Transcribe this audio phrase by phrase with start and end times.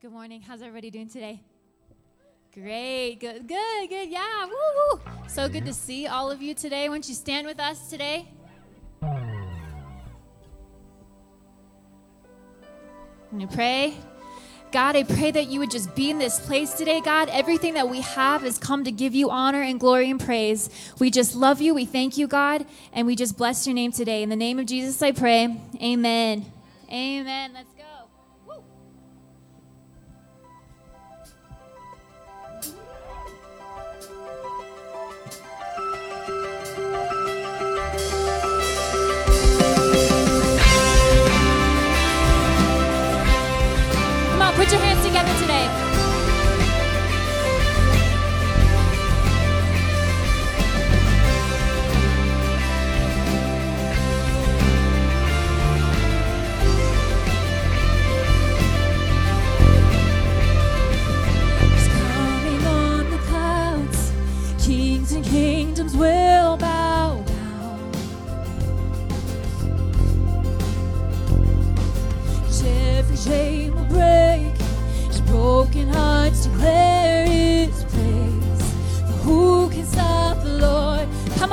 [0.00, 0.40] Good morning.
[0.40, 1.42] How's everybody doing today?
[2.54, 3.16] Great.
[3.18, 3.48] Good.
[3.48, 3.88] Good.
[3.88, 4.08] Good.
[4.08, 4.46] Yeah.
[4.46, 5.00] Woo woo.
[5.26, 6.88] So good to see all of you today.
[6.88, 8.28] Won't you stand with us today?
[9.02, 9.18] I'm
[13.32, 13.96] going to pray.
[14.70, 17.28] God, I pray that you would just be in this place today, God.
[17.30, 20.70] Everything that we have has come to give you honor and glory and praise.
[21.00, 21.74] We just love you.
[21.74, 24.22] We thank you, God, and we just bless your name today.
[24.22, 25.60] In the name of Jesus, I pray.
[25.82, 26.46] Amen.
[26.88, 27.50] Amen.
[27.52, 27.72] Let's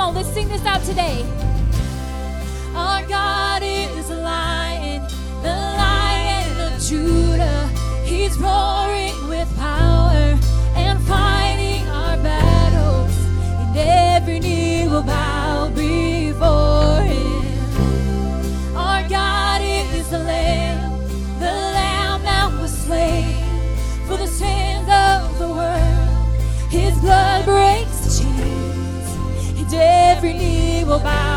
[0.06, 1.24] on, let's sing this out today.
[2.74, 5.02] Our God is a lion,
[5.42, 7.68] the lion of Judah.
[8.04, 8.85] He's roaring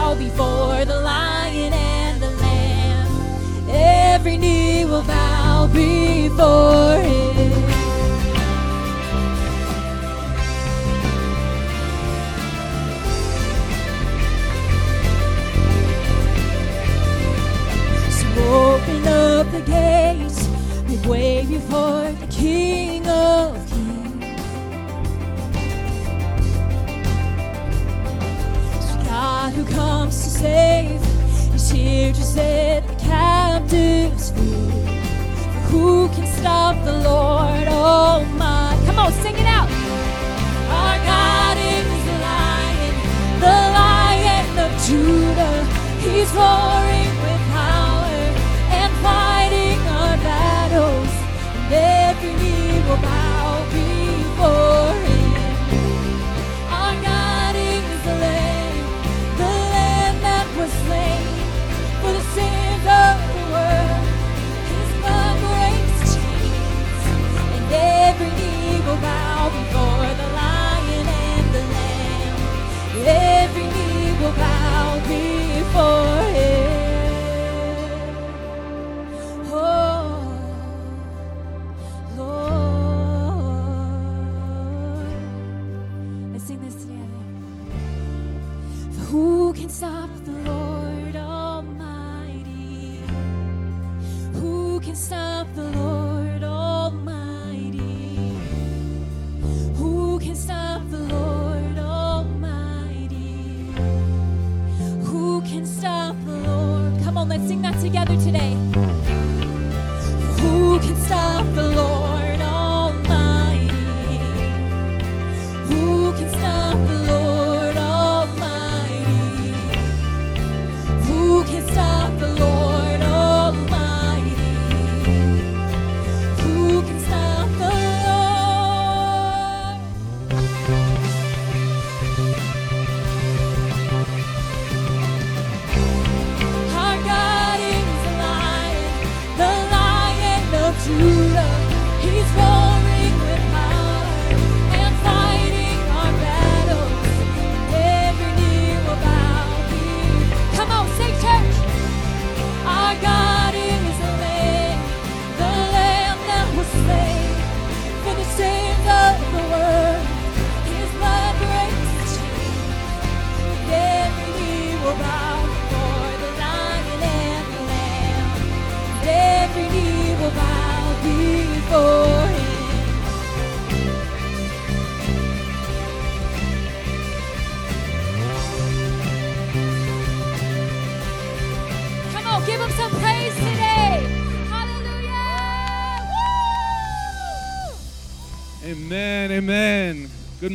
[0.10, 3.70] bow before the Lion and the Lamb.
[3.70, 7.52] Every knee will bow before him.
[18.12, 18.28] So
[18.74, 20.48] open up the gates,
[20.88, 22.99] make way before the King
[29.50, 31.02] God who comes to save
[31.56, 34.94] is here to set the captives free.
[35.70, 38.86] Who can stop the Lord oh Almighty?
[38.86, 39.70] Come on, sing it out.
[40.80, 42.96] Our God is the lion,
[43.46, 45.66] the lion of Judah.
[46.04, 47.19] He's roaring
[73.06, 74.59] Every knee will bow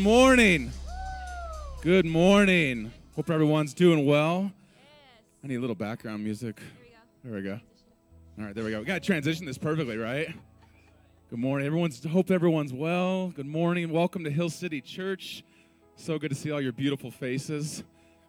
[0.04, 0.70] morning.
[1.80, 2.92] Good morning.
[3.16, 4.52] Hope everyone's doing well.
[5.42, 6.60] I need a little background music.
[7.24, 7.58] There we go.
[8.38, 8.80] All right, there we go.
[8.80, 10.28] We got to transition this perfectly, right?
[11.30, 11.66] Good morning.
[11.66, 13.28] Everyone's hope everyone's well.
[13.28, 13.90] Good morning.
[13.90, 15.42] Welcome to Hill City Church.
[15.96, 17.82] So good to see all your beautiful faces.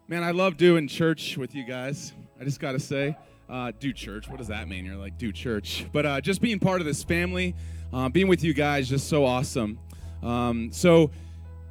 [0.08, 2.14] Man, I love doing church with you guys.
[2.40, 3.18] I just got to say,
[3.50, 4.30] uh, do church.
[4.30, 4.86] What does that mean?
[4.86, 5.84] You're like, do church.
[5.92, 7.54] But uh, just being part of this family,
[7.92, 9.78] uh, being with you guys, just so awesome.
[10.22, 11.10] Um, so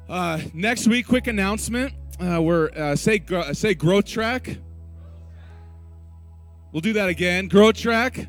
[0.08, 1.92] uh, next week, quick announcement.
[2.20, 4.58] Uh, we're uh, say uh, say growth track.
[6.72, 7.48] We'll do that again.
[7.48, 8.28] Growth track.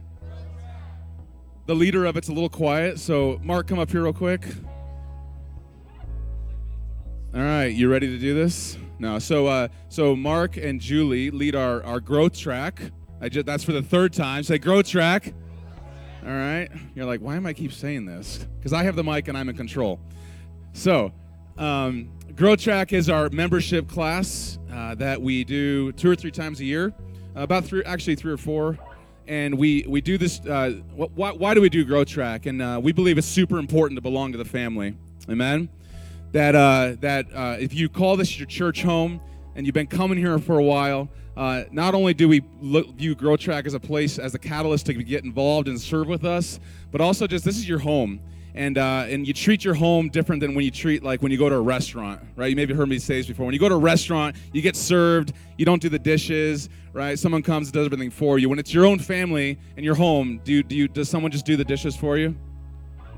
[1.66, 4.46] The leader of it's a little quiet, so Mark, come up here real quick.
[7.36, 8.78] All right, you ready to do this?
[9.00, 9.20] No.
[9.20, 12.82] So uh, so Mark and Julie lead our our growth track.
[13.22, 14.44] I just that's for the third time.
[14.44, 15.34] Say growth track.
[16.26, 16.70] All right.
[16.94, 18.46] You're like, why am I keep saying this?
[18.58, 20.00] Because I have the mic and I'm in control.
[20.74, 21.14] So,
[21.58, 26.60] um, Grow Track is our membership class uh, that we do two or three times
[26.60, 26.94] a year,
[27.36, 28.78] about three, actually three or four.
[29.28, 30.40] And we, we do this.
[30.40, 32.46] Uh, why, why do we do Grow Track?
[32.46, 34.96] And uh, we believe it's super important to belong to the family.
[35.30, 35.68] Amen.
[36.32, 39.20] That uh, that uh, if you call this your church home
[39.56, 43.16] and you've been coming here for a while, uh, not only do we look, view
[43.16, 46.60] Grow Track as a place, as a catalyst to get involved and serve with us,
[46.92, 48.20] but also just this is your home.
[48.58, 51.38] And, uh, and you treat your home different than when you treat like when you
[51.38, 52.50] go to a restaurant, right?
[52.50, 53.46] You maybe heard me say this before.
[53.46, 57.20] When you go to a restaurant, you get served, you don't do the dishes, right?
[57.20, 58.50] Someone comes and does everything for you.
[58.50, 61.56] When it's your own family and your home, do do you, does someone just do
[61.56, 62.36] the dishes for you?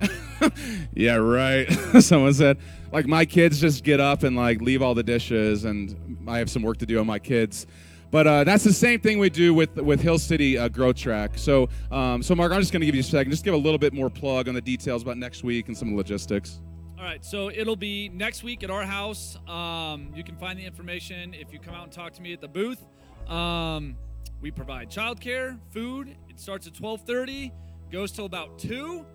[0.94, 1.71] yeah, right.
[2.00, 2.57] Someone said,
[2.92, 6.50] like my kids just get up and like leave all the dishes, and I have
[6.50, 7.68] some work to do on my kids.
[8.11, 11.38] But uh, that's the same thing we do with with Hill City uh, Growth Track.
[11.38, 13.57] So, um, so Mark, I'm just going to give you a second, just give a
[13.57, 16.59] little bit more plug on the details about next week and some of the logistics.
[16.97, 19.38] All right, so it'll be next week at our house.
[19.47, 22.41] Um, you can find the information if you come out and talk to me at
[22.41, 22.83] the booth.
[23.27, 23.95] Um,
[24.41, 26.15] we provide childcare, food.
[26.29, 27.51] It starts at 12:30,
[27.91, 29.06] goes till about two,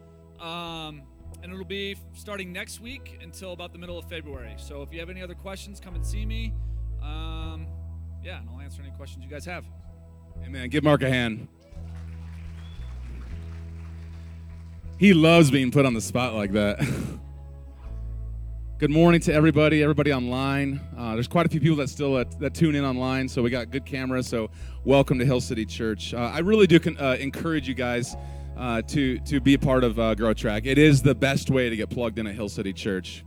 [0.40, 1.02] um,
[1.42, 4.54] and it'll be starting next week until about the middle of February.
[4.56, 6.54] So if you have any other questions, come and see me.
[8.24, 9.66] Yeah, and I'll answer any questions you guys have.
[10.40, 10.70] Hey Amen.
[10.70, 11.46] Give Mark a hand.
[14.98, 16.78] He loves being put on the spot like that.
[18.78, 20.80] good morning to everybody, everybody online.
[20.96, 23.50] Uh, there's quite a few people that still uh, that tune in online, so we
[23.50, 24.26] got good cameras.
[24.26, 24.48] So
[24.86, 26.14] welcome to Hill City Church.
[26.14, 28.16] Uh, I really do con- uh, encourage you guys
[28.56, 30.64] uh, to to be a part of uh, Grow Track.
[30.64, 33.22] It is the best way to get plugged in at Hill City Church.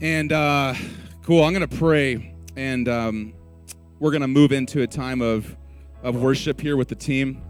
[0.00, 0.30] And
[1.22, 3.34] cool, I'm gonna pray and um,
[4.00, 5.56] we're going to move into a time of,
[6.02, 7.42] of worship here with the team.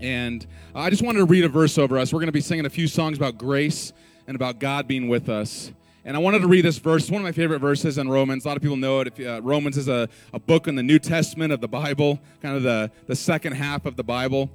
[0.00, 2.12] And I just wanted to read a verse over us.
[2.12, 3.94] We're going to be singing a few songs about grace
[4.26, 5.72] and about God being with us.
[6.04, 7.04] And I wanted to read this verse.
[7.04, 8.44] It's one of my favorite verses in Romans.
[8.44, 9.08] A lot of people know it.
[9.08, 12.56] If, uh, Romans is a, a book in the New Testament of the Bible, kind
[12.56, 14.50] of the, the second half of the Bible.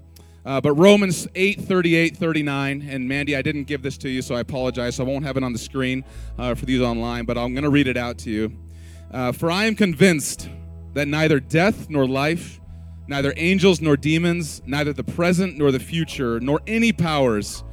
[0.46, 2.88] Uh, but Romans 8, 38, 39.
[2.88, 4.96] And Mandy, I didn't give this to you, so I apologize.
[4.96, 6.06] So I won't have it on the screen
[6.38, 8.56] uh, for these online, but I'm going to read it out to you.
[9.14, 10.50] Uh, For I am convinced
[10.94, 12.62] that neither death nor life,
[13.08, 17.64] neither angels nor demons, neither the present nor the future, nor any powers,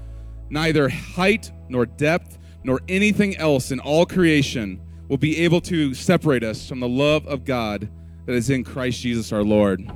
[0.50, 6.42] neither height nor depth, nor anything else in all creation will be able to separate
[6.42, 7.88] us from the love of God
[8.26, 9.90] that is in Christ Jesus our Lord.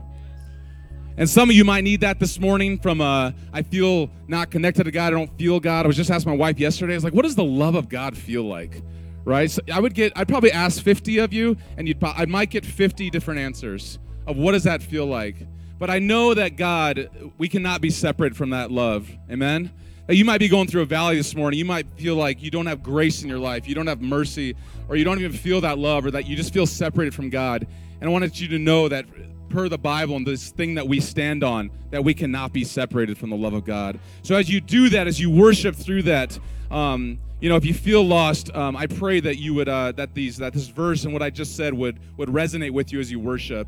[1.17, 4.85] And some of you might need that this morning from uh, I feel not connected
[4.85, 5.85] to God, I don't feel God.
[5.85, 7.89] I was just asking my wife yesterday, I was like, what does the love of
[7.89, 8.81] God feel like?
[9.25, 9.51] Right?
[9.51, 12.65] So I would get, I'd probably ask 50 of you, and you'd, I might get
[12.65, 15.37] 50 different answers of what does that feel like.
[15.79, 19.11] But I know that God, we cannot be separate from that love.
[19.31, 19.73] Amen?
[20.09, 21.59] You might be going through a valley this morning.
[21.59, 24.55] You might feel like you don't have grace in your life, you don't have mercy,
[24.89, 27.67] or you don't even feel that love, or that you just feel separated from God.
[28.01, 29.07] And I wanted you to know that
[29.49, 33.17] per the Bible and this thing that we stand on, that we cannot be separated
[33.19, 33.99] from the love of God.
[34.23, 36.39] So as you do that, as you worship through that,
[36.71, 40.15] um, you know, if you feel lost, um, I pray that you would uh, that
[40.15, 43.11] these that this verse and what I just said would would resonate with you as
[43.11, 43.67] you worship.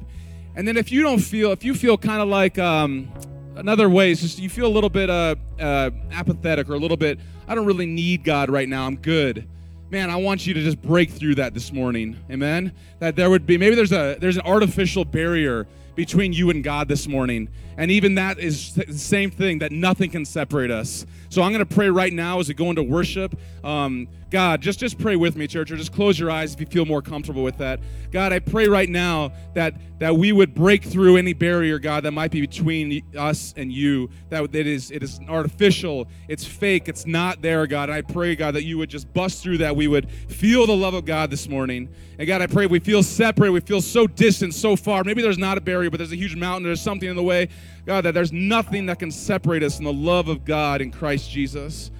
[0.55, 3.13] And then if you don't feel, if you feel kind of like um,
[3.57, 6.97] another way is just you feel a little bit uh, uh, apathetic or a little
[6.97, 8.87] bit, I don't really need God right now.
[8.87, 9.49] I'm good.
[9.91, 12.17] Man, I want you to just break through that this morning.
[12.31, 12.73] Amen.
[13.01, 15.67] That there would be maybe there's a there's an artificial barrier
[15.97, 17.49] between you and God this morning.
[17.77, 21.07] And even that is the same thing that nothing can separate us.
[21.29, 23.37] So I'm going to pray right now as we go into worship.
[23.65, 26.67] Um, God, just just pray with me, church, or just close your eyes if you
[26.67, 27.79] feel more comfortable with that.
[28.11, 32.11] God, I pray right now that that we would break through any barrier, God, that
[32.11, 34.11] might be between us and you.
[34.31, 37.91] That it is it is artificial, it's fake, it's not there, God.
[37.91, 39.77] And I pray, God, that you would just bust through that.
[39.77, 41.89] We would feel the love of God this morning.
[42.19, 45.05] And God, I pray we feel separate, we feel so distant, so far.
[45.05, 47.49] Maybe there's not a barrier, but there's a huge mountain, there's something in the way.
[47.87, 51.31] God, that there's nothing that can separate us from the love of God in Christ
[51.31, 51.91] Jesus.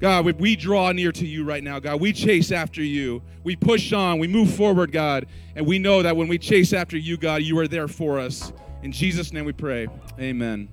[0.00, 2.00] God, we, we draw near to you right now, God.
[2.00, 3.20] We chase after you.
[3.42, 4.18] We push on.
[4.18, 5.26] We move forward, God.
[5.56, 8.52] And we know that when we chase after you, God, you are there for us.
[8.82, 9.88] In Jesus' name we pray.
[10.20, 10.68] Amen.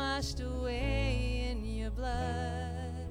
[0.00, 3.06] Washed away in your blood.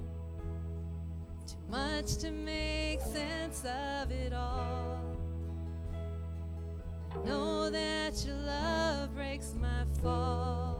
[1.46, 4.98] Too much to make sense of it all.
[7.24, 10.79] Know that your love breaks my fall.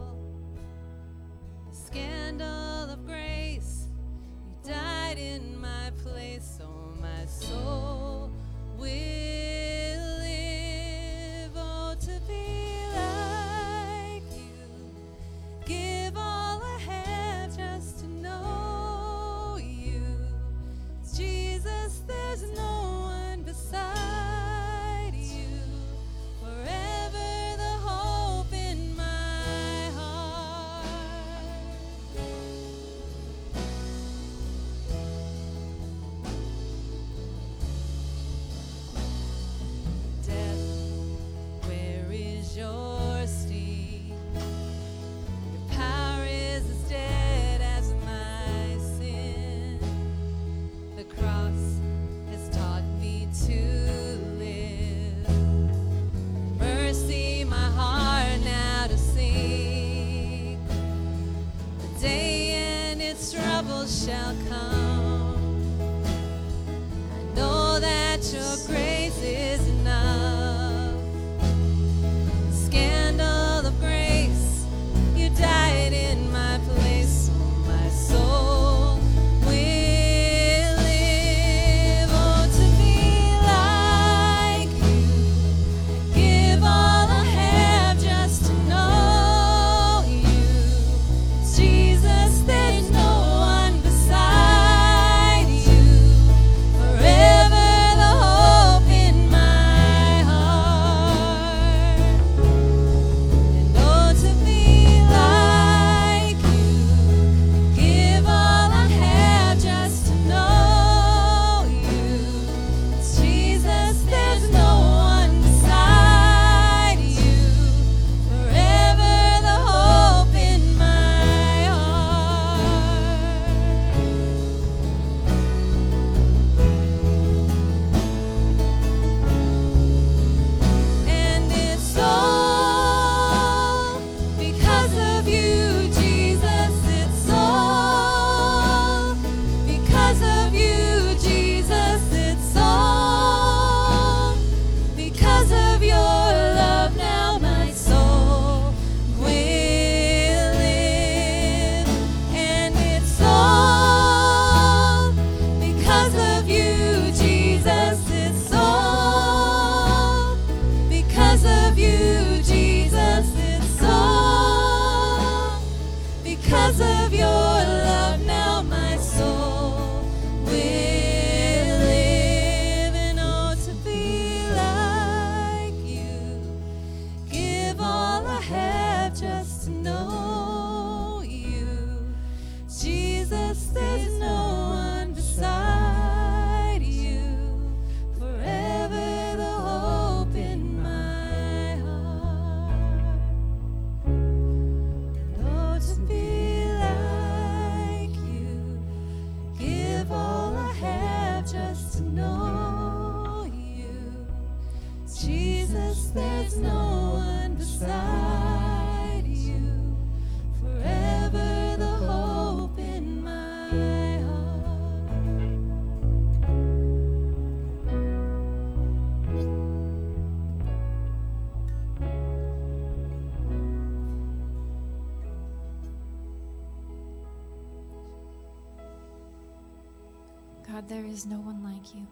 [231.21, 232.07] Is no one like you.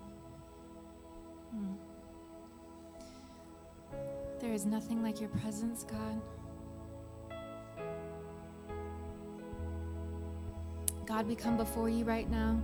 [1.49, 1.73] Hmm.
[4.39, 6.21] There is nothing like your presence, God.
[11.07, 12.61] God, we come before you right now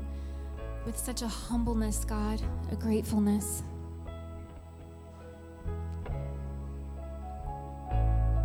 [0.85, 2.39] with such a humbleness, God,
[2.71, 3.63] a gratefulness.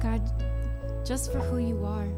[0.02, 0.22] God,
[1.04, 2.08] just for who you are.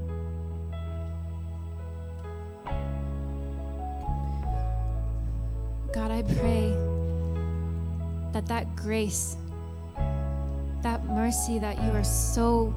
[5.92, 6.74] God, I pray
[8.32, 9.36] that that grace,
[10.82, 12.74] that mercy that you are so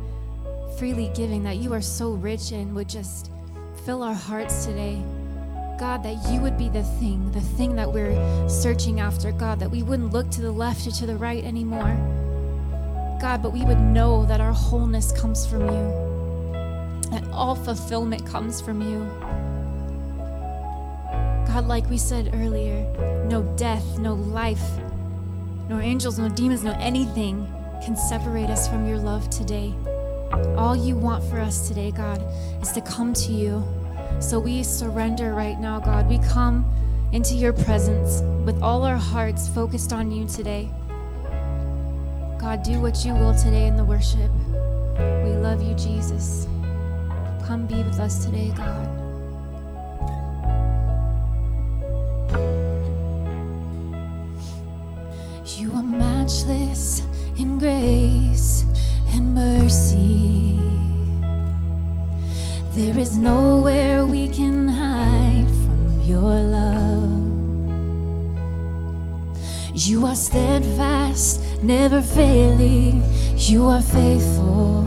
[0.77, 3.31] freely giving, that you are so rich in, would just
[3.85, 5.01] fill our hearts today.
[5.79, 9.31] God, that you would be the thing, the thing that we're searching after.
[9.31, 11.95] God, that we wouldn't look to the left or to the right anymore.
[13.21, 18.59] God, but we would know that our wholeness comes from you, that all fulfillment comes
[18.59, 19.09] from you.
[21.55, 22.83] God, like we said earlier,
[23.29, 24.61] no death, no life,
[25.69, 27.47] nor angels, no demons, no anything
[27.81, 29.73] can separate us from your love today.
[30.57, 32.21] All you want for us today, God,
[32.61, 33.63] is to come to you.
[34.19, 36.09] So we surrender right now, God.
[36.09, 36.69] We come
[37.13, 40.69] into your presence with all our hearts focused on you today.
[42.37, 44.29] God, do what you will today in the worship.
[45.23, 46.49] We love you, Jesus.
[47.47, 48.94] Come be with us today, God.
[71.65, 73.03] Never failing.
[73.37, 74.85] You are faithful.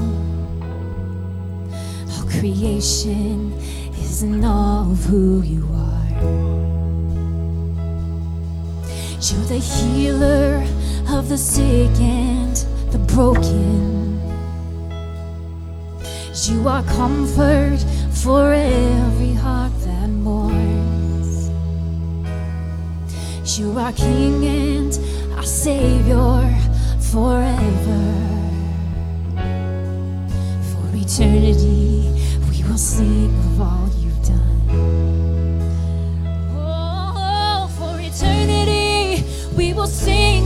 [2.13, 3.53] All creation
[3.99, 6.09] is in awe of who you are.
[9.21, 10.65] You're the healer
[11.09, 12.57] of the sick and
[12.93, 14.21] the broken.
[16.45, 21.51] You are comfort for every heart that mourns.
[23.59, 24.99] You are King and
[25.37, 26.58] our Savior
[27.13, 28.03] forever.
[30.71, 32.13] For eternity,
[32.51, 34.61] we will sing of all you've done.
[36.53, 39.25] Oh, for eternity,
[39.57, 40.38] we will sing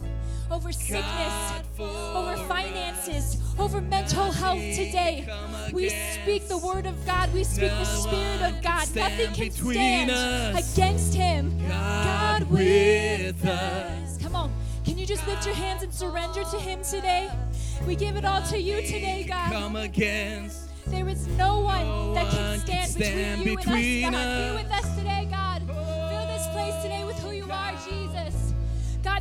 [0.50, 5.28] Over sickness, over finances, over mental health today.
[5.72, 7.32] We speak the word of God.
[7.32, 8.88] We speak the spirit of God.
[8.96, 11.56] Nothing can stand against him.
[11.68, 14.18] God with us.
[14.18, 14.52] Come on.
[14.84, 17.30] Can you just lift your hands and surrender to him today?
[17.86, 19.52] We give it all to you today, God.
[19.52, 20.68] Come against.
[20.86, 22.28] There is no one that
[22.66, 24.56] can stand, between you and us, God.
[24.56, 25.19] Be with us today,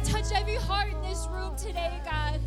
[0.10, 2.40] touch every heart in this room today, God.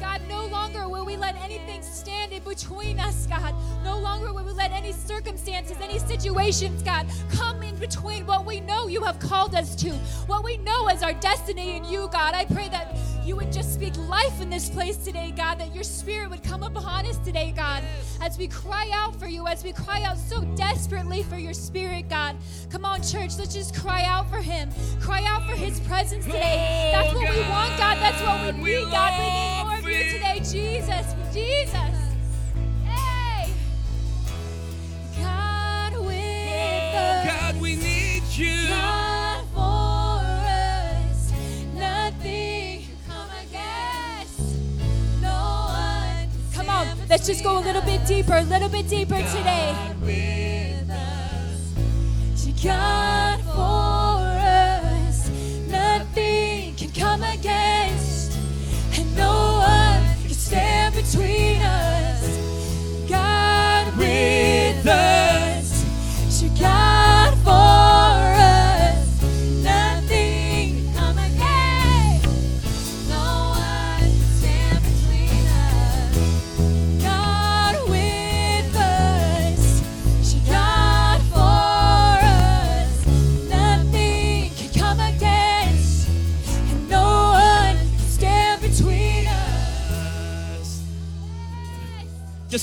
[0.00, 3.52] God, no longer will we let anything stand in between us, God.
[3.84, 8.60] No longer will we let any circumstances, any situations, God, come in between what we
[8.60, 9.90] know you have called us to,
[10.26, 12.34] what we know as our destiny in you, God.
[12.34, 12.96] I pray that
[13.28, 16.62] you would just speak life in this place today, God, that your spirit would come
[16.62, 17.84] upon us today, God,
[18.22, 22.08] as we cry out for you, as we cry out so desperately for your spirit,
[22.08, 22.36] God.
[22.70, 24.70] Come on, church, let's just cry out for him.
[25.02, 26.94] Cry out for his presence today.
[26.96, 27.98] Oh, That's what we want, God.
[27.98, 29.18] That's what we need, God.
[29.18, 31.14] We need more of you today, Jesus.
[31.34, 31.74] Jesus.
[32.86, 33.52] Hey.
[35.20, 37.26] God with us.
[37.26, 38.68] God, we need you.
[38.68, 39.07] God
[47.18, 49.74] let's just go a little bit deeper, a little bit deeper today.
[52.36, 55.28] You God for us.
[55.68, 57.77] Nothing can come against.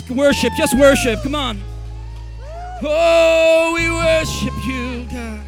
[0.10, 1.24] Worship, just worship.
[1.24, 1.62] Come on.
[2.84, 5.42] Oh, we worship you, God.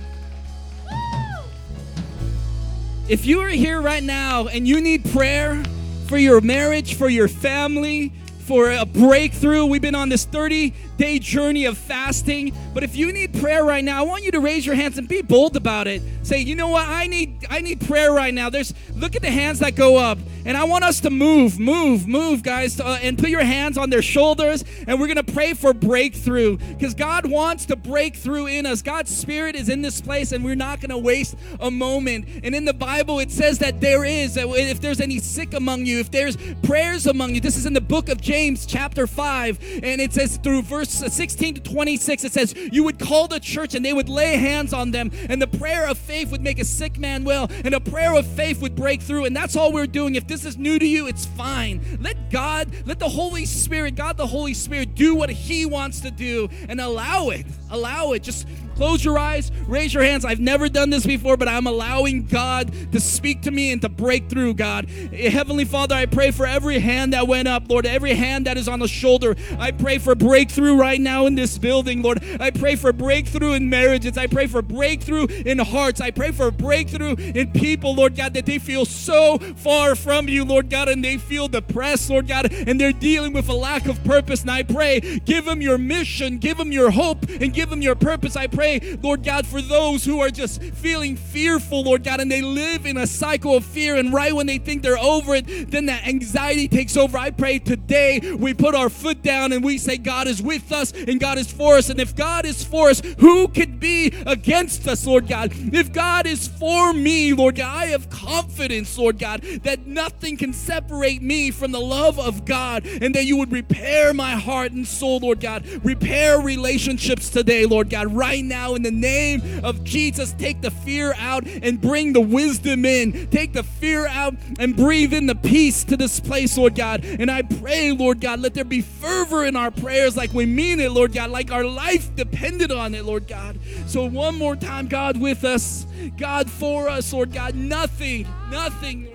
[3.07, 5.63] If you are here right now and you need prayer
[6.07, 11.19] for your marriage, for your family, for a breakthrough, we've been on this 30 day
[11.19, 12.53] journey of fasting.
[12.73, 15.07] But if you need prayer right now, I want you to raise your hands and
[15.07, 16.01] be bold about it.
[16.23, 16.87] Say, you know what?
[16.87, 18.49] I need I need prayer right now.
[18.49, 22.07] There's look at the hands that go up, and I want us to move, move,
[22.07, 25.73] move, guys, uh, and put your hands on their shoulders, and we're gonna pray for
[25.73, 28.81] breakthrough because God wants to break through in us.
[28.81, 32.27] God's Spirit is in this place, and we're not gonna waste a moment.
[32.43, 35.85] And in the Bible, it says that there is that if there's any sick among
[35.85, 38.65] you, if there's prayers among you, this is in the book of James.
[38.65, 43.27] Chapter 5, and it says through verse 16 to 26, it says, You would call
[43.27, 46.41] the church and they would lay hands on them, and the prayer of faith would
[46.41, 49.25] make a sick man well, and a prayer of faith would break through.
[49.25, 50.15] And that's all we're doing.
[50.15, 51.99] If this is new to you, it's fine.
[52.01, 56.11] Let God, let the Holy Spirit, God the Holy Spirit, do what He wants to
[56.11, 57.45] do and allow it.
[57.69, 58.23] Allow it.
[58.23, 58.47] Just
[58.77, 60.23] Close your eyes, raise your hands.
[60.23, 63.89] I've never done this before, but I'm allowing God to speak to me and to
[63.89, 64.87] break through, God.
[65.11, 68.55] Eh, Heavenly Father, I pray for every hand that went up, Lord, every hand that
[68.55, 69.35] is on the shoulder.
[69.57, 72.23] I pray for breakthrough right now in this building, Lord.
[72.39, 74.15] I pray for breakthrough in marriages.
[74.15, 75.99] I pray for breakthrough in hearts.
[75.99, 80.45] I pray for breakthrough in people, Lord God, that they feel so far from you,
[80.45, 84.03] Lord God, and they feel depressed, Lord God, and they're dealing with a lack of
[84.03, 84.41] purpose.
[84.41, 87.95] And I pray, give them your mission, give them your hope, and give them your
[87.95, 88.35] purpose.
[88.35, 92.31] I pray pray, Lord God, for those who are just feeling fearful, Lord God, and
[92.31, 93.95] they live in a cycle of fear.
[93.95, 97.17] And right when they think they're over it, then that anxiety takes over.
[97.17, 100.91] I pray today we put our foot down and we say, God is with us
[100.91, 101.89] and God is for us.
[101.89, 105.51] And if God is for us, who could be against us, Lord God?
[105.53, 110.53] If God is for me, Lord God, I have confidence, Lord God, that nothing can
[110.53, 114.87] separate me from the love of God and that you would repair my heart and
[114.87, 115.65] soul, Lord God.
[115.83, 120.33] Repair relationships today, Lord God, right now now in the name of Jesus.
[120.33, 123.27] Take the fear out and bring the wisdom in.
[123.27, 127.05] Take the fear out and breathe in the peace to this place, Lord God.
[127.05, 130.79] And I pray, Lord God, let there be fervor in our prayers like we mean
[130.79, 133.59] it, Lord God, like our life depended on it, Lord God.
[133.85, 135.85] So one more time, God with us,
[136.17, 137.53] God for us, Lord God.
[137.53, 139.09] Nothing, nothing,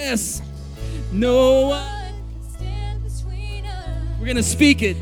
[0.00, 0.40] Yes.
[1.12, 1.99] No one.
[4.20, 4.98] We're going to speak it.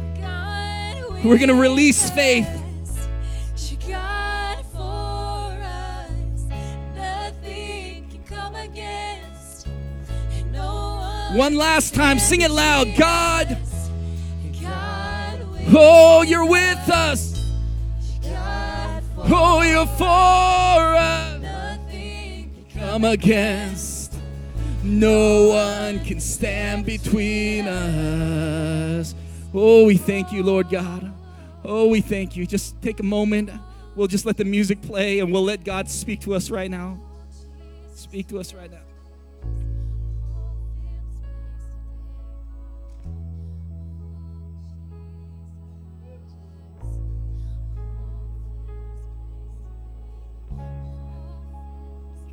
[1.24, 2.46] We're going to release faith.
[11.32, 12.94] One last time, sing it loud.
[12.96, 13.58] God,
[15.74, 17.44] oh, you're with us.
[19.18, 20.04] Oh, you're for
[20.94, 21.42] us.
[21.42, 23.97] Nothing can come against.
[24.82, 29.14] No one can stand between us.
[29.52, 31.12] Oh, we thank you, Lord God.
[31.64, 32.46] Oh, we thank you.
[32.46, 33.50] Just take a moment.
[33.96, 36.98] We'll just let the music play and we'll let God speak to us right now.
[37.94, 38.87] Speak to us right now.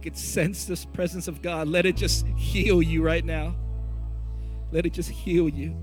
[0.05, 3.55] Could sense this presence of God, let it just heal you right now.
[4.71, 5.75] Let it just heal you.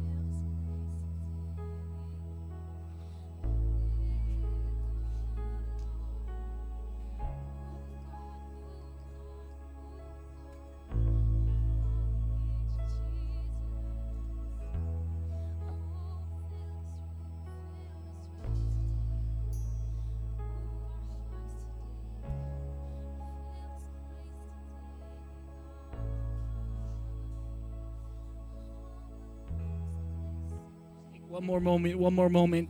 [31.32, 32.68] One more moment, one more moment.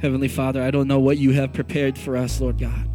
[0.00, 2.88] Heavenly Father, I don't know what you have prepared for us, Lord God.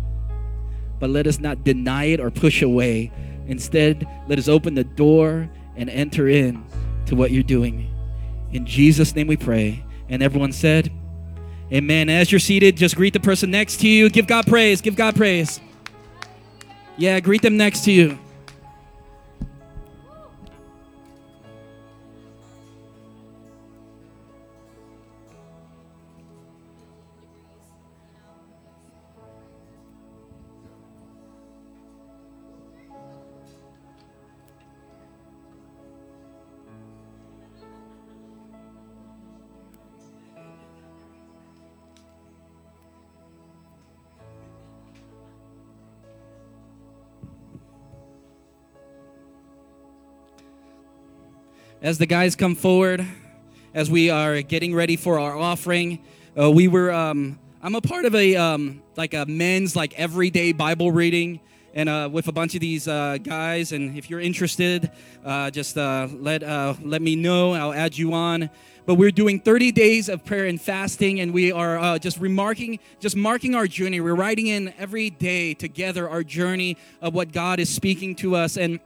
[1.00, 3.12] But let us not deny it or push away.
[3.46, 6.66] Instead, let us open the door and enter in
[7.06, 7.94] to what you're doing.
[8.52, 9.86] In Jesus' name we pray.
[10.10, 10.92] And everyone said,
[11.72, 12.10] Amen.
[12.10, 14.10] As you're seated, just greet the person next to you.
[14.10, 14.82] Give God praise.
[14.82, 15.62] Give God praise.
[16.98, 18.20] Yeah, greet them next to you.
[51.82, 53.06] As the guys come forward,
[53.74, 56.00] as we are getting ready for our offering,
[56.40, 56.92] uh, we were.
[56.92, 61.40] Um, I'm a part of a um, like a men's like everyday Bible reading,
[61.74, 63.72] and uh, with a bunch of these uh, guys.
[63.72, 64.92] And if you're interested,
[65.26, 67.54] uh, just uh, let uh, let me know.
[67.54, 68.52] I'll add you on.
[68.86, 73.16] But we're doing 30 days of prayer and fasting, and we are just remarking, just
[73.16, 74.02] marking our journey.
[74.02, 78.58] We're writing in every day together our journey of what God is speaking to us
[78.58, 78.80] and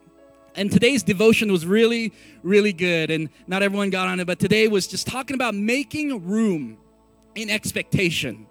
[0.55, 2.13] And today's devotion was really,
[2.43, 3.11] really good.
[3.11, 6.77] And not everyone got on it, but today was just talking about making room
[7.35, 8.47] in expectation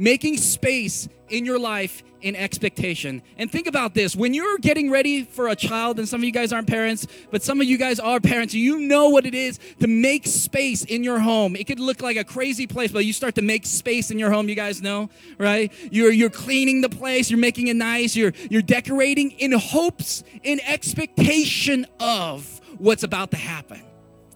[0.00, 3.22] making space in your life in expectation.
[3.36, 6.32] And think about this when you're getting ready for a child, and some of you
[6.32, 9.58] guys aren't parents, but some of you guys are parents, you know what it is
[9.78, 11.54] to make space in your home.
[11.54, 14.30] It could look like a crazy place, but you start to make space in your
[14.30, 15.72] home, you guys know, right?
[15.90, 20.60] You're you're cleaning the place, you're making it nice, you're you're decorating in hopes, in
[20.60, 23.82] expectation of what's about to happen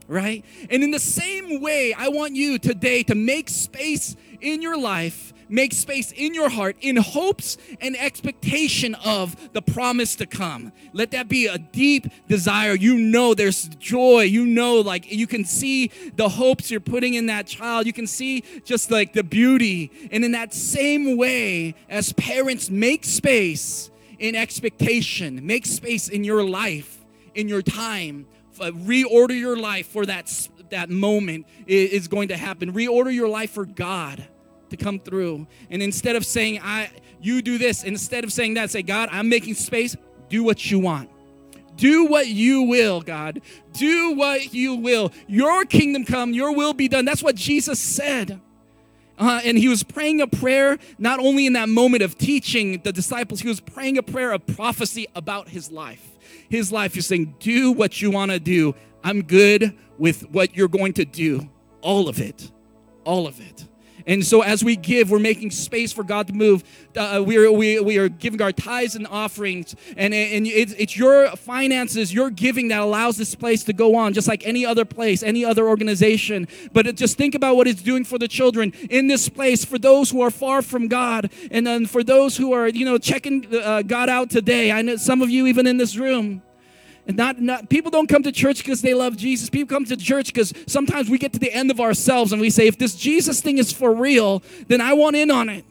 [0.06, 0.44] right?
[0.68, 5.32] And in the same way, I want you today to make space in your life
[5.48, 10.72] make space in your heart in hopes and expectation of the promise to come.
[10.92, 12.74] Let that be a deep desire.
[12.74, 14.22] You know there's joy.
[14.22, 17.86] You know, like you can see the hopes you're putting in that child.
[17.86, 19.90] You can see just like the beauty.
[20.10, 26.44] And in that same way, as parents, make space in expectation, make space in your
[26.44, 27.04] life,
[27.34, 28.26] in your time.
[28.60, 30.30] Uh, reorder your life for that
[30.70, 32.72] that moment is going to happen.
[32.72, 34.26] Reorder your life for God
[34.70, 35.46] to come through.
[35.70, 39.28] And instead of saying, I you do this, instead of saying that, say, God, I'm
[39.28, 39.96] making space,
[40.28, 41.10] do what you want.
[41.76, 43.40] Do what you will, God.
[43.72, 45.12] Do what you will.
[45.26, 47.04] Your kingdom come, your will be done.
[47.04, 48.40] That's what Jesus said.
[49.18, 52.92] Uh, and he was praying a prayer not only in that moment of teaching the
[52.92, 56.04] disciples, he was praying a prayer of prophecy about his life.
[56.48, 58.74] His life, he's saying, Do what you want to do.
[59.02, 61.48] I'm good with what you're going to do.
[61.80, 62.50] All of it.
[63.04, 63.66] All of it.
[64.06, 66.62] And so as we give, we're making space for God to move.
[66.96, 69.74] Uh, we, are, we, we are giving our tithes and offerings.
[69.96, 74.12] And, and it's, it's your finances, your giving that allows this place to go on,
[74.12, 76.46] just like any other place, any other organization.
[76.72, 79.78] But it, just think about what it's doing for the children in this place, for
[79.78, 83.46] those who are far from God, and then for those who are, you know, checking
[83.54, 84.70] uh, God out today.
[84.70, 86.42] I know some of you even in this room.
[87.06, 89.50] And not, not people don't come to church because they love Jesus.
[89.50, 92.50] People come to church because sometimes we get to the end of ourselves and we
[92.50, 95.64] say, if this Jesus thing is for real, then I want in on it.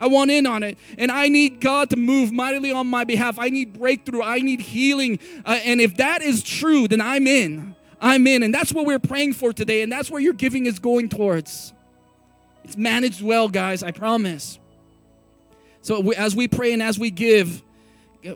[0.00, 0.78] I want in on it.
[0.98, 3.38] And I need God to move mightily on my behalf.
[3.38, 4.22] I need breakthrough.
[4.22, 5.20] I need healing.
[5.44, 7.76] Uh, and if that is true, then I'm in.
[8.00, 8.42] I'm in.
[8.42, 9.82] And that's what we're praying for today.
[9.82, 11.72] And that's where your giving is going towards.
[12.64, 14.58] It's managed well, guys, I promise.
[15.82, 17.62] So as we pray and as we give,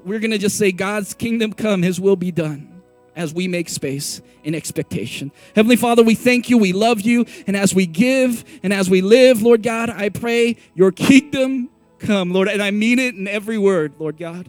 [0.04, 2.82] we're going to just say, God's kingdom come, His will be done
[3.14, 5.32] as we make space in expectation.
[5.54, 9.00] Heavenly Father, we thank you, we love you, and as we give and as we
[9.00, 13.56] live, Lord God, I pray your kingdom come, Lord, and I mean it in every
[13.56, 14.48] word, Lord God.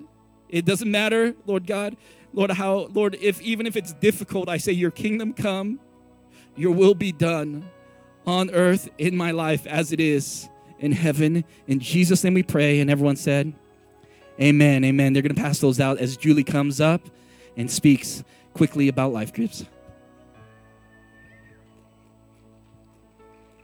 [0.49, 1.95] It doesn't matter, Lord God,
[2.33, 5.79] Lord, how, Lord, if even if it's difficult, I say your kingdom come,
[6.55, 7.69] your will be done
[8.25, 11.45] on earth in my life as it is in heaven.
[11.67, 13.53] In Jesus' name we pray, and everyone said,
[14.39, 14.83] Amen.
[14.83, 15.13] Amen.
[15.13, 17.01] They're going to pass those out as Julie comes up
[17.55, 18.23] and speaks
[18.53, 19.65] quickly about life groups.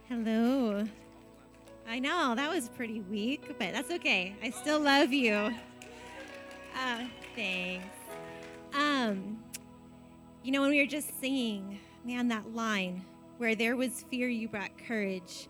[0.10, 0.84] Hello.
[1.88, 4.36] I know that was pretty weak, but that's okay.
[4.42, 5.54] I still love you.
[6.76, 7.06] Uh,
[7.36, 7.86] thanks.
[8.74, 9.40] Um,
[10.44, 13.06] you know, when we were just singing, man, that line
[13.38, 15.48] where there was fear, you brought courage.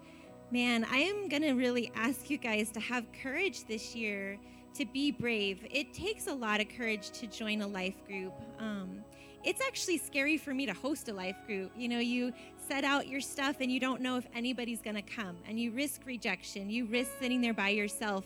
[0.51, 4.37] Man, I am going to really ask you guys to have courage this year
[4.75, 5.65] to be brave.
[5.69, 8.33] It takes a lot of courage to join a life group.
[8.59, 9.03] Um,
[9.43, 11.71] it's actually scary for me to host a life group.
[11.75, 12.31] You know, you
[12.67, 15.71] set out your stuff and you don't know if anybody's going to come, and you
[15.71, 16.69] risk rejection.
[16.69, 18.25] You risk sitting there by yourself.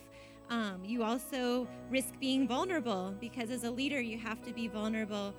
[0.50, 5.34] Um, you also risk being vulnerable because as a leader, you have to be vulnerable.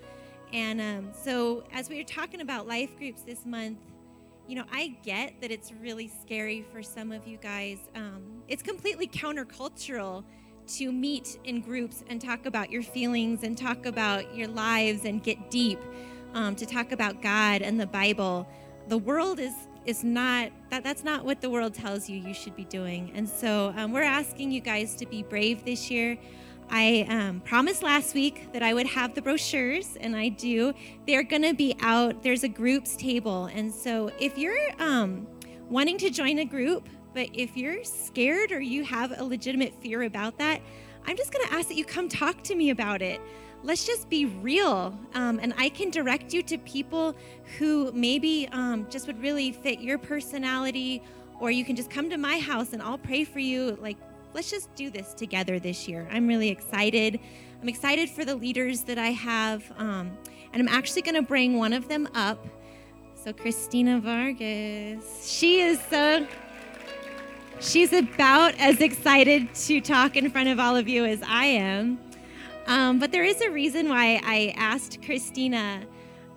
[0.52, 3.80] And um, so, as we were talking about life groups this month,
[4.48, 7.78] you know, I get that it's really scary for some of you guys.
[7.96, 10.24] Um, it's completely countercultural
[10.78, 15.24] to meet in groups and talk about your feelings and talk about your lives and
[15.24, 15.80] get deep,
[16.34, 18.48] um, to talk about God and the Bible.
[18.88, 19.54] The world is
[19.86, 23.12] is not that that's not what the world tells you you should be doing.
[23.16, 26.18] And so um, we're asking you guys to be brave this year.
[26.70, 30.74] I um, promised last week that I would have the brochures, and I do.
[31.08, 32.22] They're going to be out.
[32.22, 35.26] There's a groups table, and so if you're um,
[35.70, 40.04] wanting to join a group, but if you're scared or you have a legitimate fear
[40.04, 40.62] about that,
[41.06, 43.20] I'm just going to ask that you come talk to me about it.
[43.64, 44.98] Let's just be real.
[45.14, 47.16] Um, and I can direct you to people
[47.58, 51.02] who maybe um, just would really fit your personality,
[51.40, 53.78] or you can just come to my house and I'll pray for you.
[53.82, 53.98] Like,
[54.34, 56.08] let's just do this together this year.
[56.12, 57.20] I'm really excited.
[57.62, 59.64] I'm excited for the leaders that I have.
[59.78, 60.18] Um,
[60.54, 62.46] and I'm actually going to bring one of them up.
[63.16, 66.26] So, Christina Vargas, she is so.
[67.62, 72.00] She's about as excited to talk in front of all of you as I am.
[72.68, 75.82] Um, but there is a reason why I asked Christina.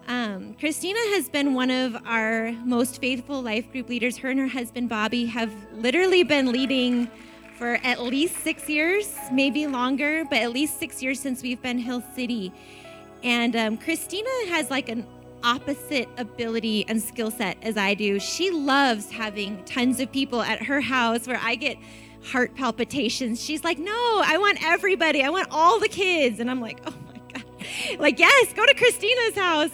[0.08, 4.16] Um, Christina has been one of our most faithful life group leaders.
[4.16, 7.08] Her and her husband Bobby have literally been leading
[7.56, 11.78] for at least six years, maybe longer, but at least six years since we've been
[11.78, 12.52] Hill City.
[13.22, 15.06] And um, Christina has like an
[15.44, 18.18] opposite ability and skill set as I do.
[18.18, 21.76] She loves having tons of people at her house where I get
[22.24, 23.42] heart palpitations.
[23.42, 23.92] She's like, No,
[24.24, 25.22] I want everybody.
[25.22, 26.40] I want all the kids.
[26.40, 27.11] And I'm like, Oh my.
[27.98, 29.70] Like, yes, go to Christina's house.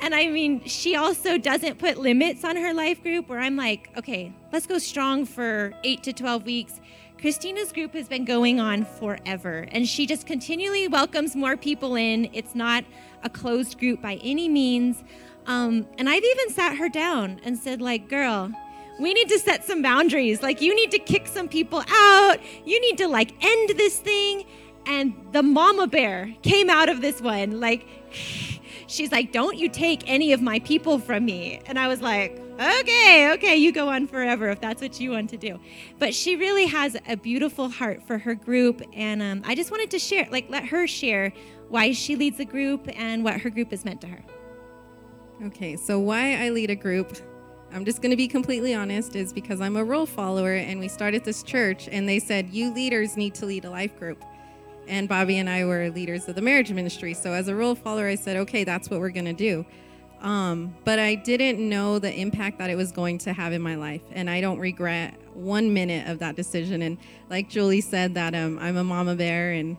[0.00, 3.90] And I mean, she also doesn't put limits on her life group where I'm like,
[3.96, 6.80] Okay, let's go strong for eight to 12 weeks.
[7.20, 12.30] Christina's group has been going on forever, and she just continually welcomes more people in.
[12.32, 12.84] It's not
[13.24, 15.02] a closed group by any means.
[15.46, 18.52] Um, and I've even sat her down and said, like, girl,
[19.00, 20.42] we need to set some boundaries.
[20.42, 22.36] Like, you need to kick some people out.
[22.64, 24.44] You need to, like, end this thing.
[24.88, 27.60] And the mama bear came out of this one.
[27.60, 27.86] Like,
[28.86, 31.60] she's like, don't you take any of my people from me.
[31.66, 35.28] And I was like, okay, okay, you go on forever if that's what you want
[35.30, 35.60] to do.
[35.98, 38.82] But she really has a beautiful heart for her group.
[38.94, 41.32] And um, I just wanted to share, like, let her share
[41.68, 44.24] why she leads a group and what her group has meant to her.
[45.44, 47.16] Okay, so why I lead a group,
[47.72, 50.88] I'm just going to be completely honest, is because I'm a role follower and we
[50.88, 54.24] started this church and they said, you leaders need to lead a life group.
[54.88, 57.14] And Bobby and I were leaders of the marriage ministry.
[57.14, 59.64] So as a rule follower, I said, okay, that's what we're going to do.
[60.20, 63.76] Um, but I didn't know the impact that it was going to have in my
[63.76, 64.02] life.
[64.12, 66.82] And I don't regret one minute of that decision.
[66.82, 66.98] And
[67.30, 69.76] like Julie said, that um, I'm a mama bear and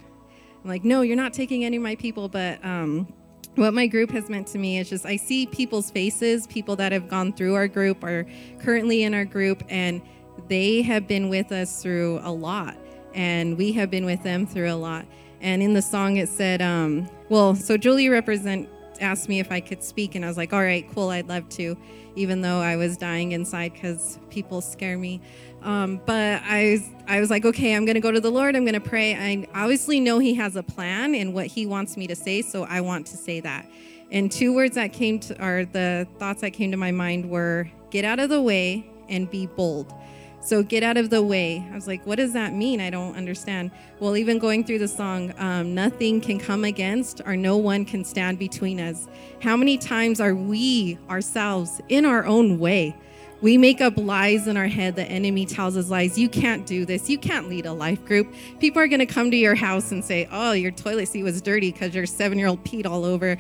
[0.64, 2.30] I'm like, no, you're not taking any of my people.
[2.30, 3.12] But um,
[3.55, 6.91] what my group has meant to me is just I see people's faces, people that
[6.91, 8.26] have gone through our group are
[8.60, 10.01] currently in our group, and
[10.47, 12.78] they have been with us through a lot,
[13.14, 15.05] and we have been with them through a lot.
[15.41, 18.70] And in the song, it said, um, well, so Julie represent
[19.01, 21.47] asked me if I could speak, and I was like, all right, cool, I'd love
[21.49, 21.78] to,
[22.16, 25.22] even though I was dying inside because people scare me.
[25.62, 28.55] Um, but I, I was like, okay, I'm going to go to the Lord.
[28.55, 29.16] I'm going to pray.
[29.16, 32.64] I obviously know He has a plan and what He wants me to say, so
[32.64, 33.70] I want to say that.
[34.12, 37.70] And two words that came to, or the thoughts that came to my mind were
[37.91, 39.93] get out of the way and be bold.
[40.49, 41.63] So get out of the way.
[41.71, 42.81] I was like, what does that mean?
[42.81, 43.69] I don't understand.
[43.99, 48.03] Well, even going through the song, um, nothing can come against or no one can
[48.03, 49.07] stand between us.
[49.43, 52.95] How many times are we ourselves in our own way?
[53.41, 54.95] We make up lies in our head.
[54.95, 56.17] The enemy tells us lies.
[56.17, 57.11] You can't do this.
[57.11, 58.33] You can't lead a life group.
[58.59, 61.43] People are going to come to your house and say, oh, your toilet seat was
[61.43, 63.37] dirty because your seven year old peed all over.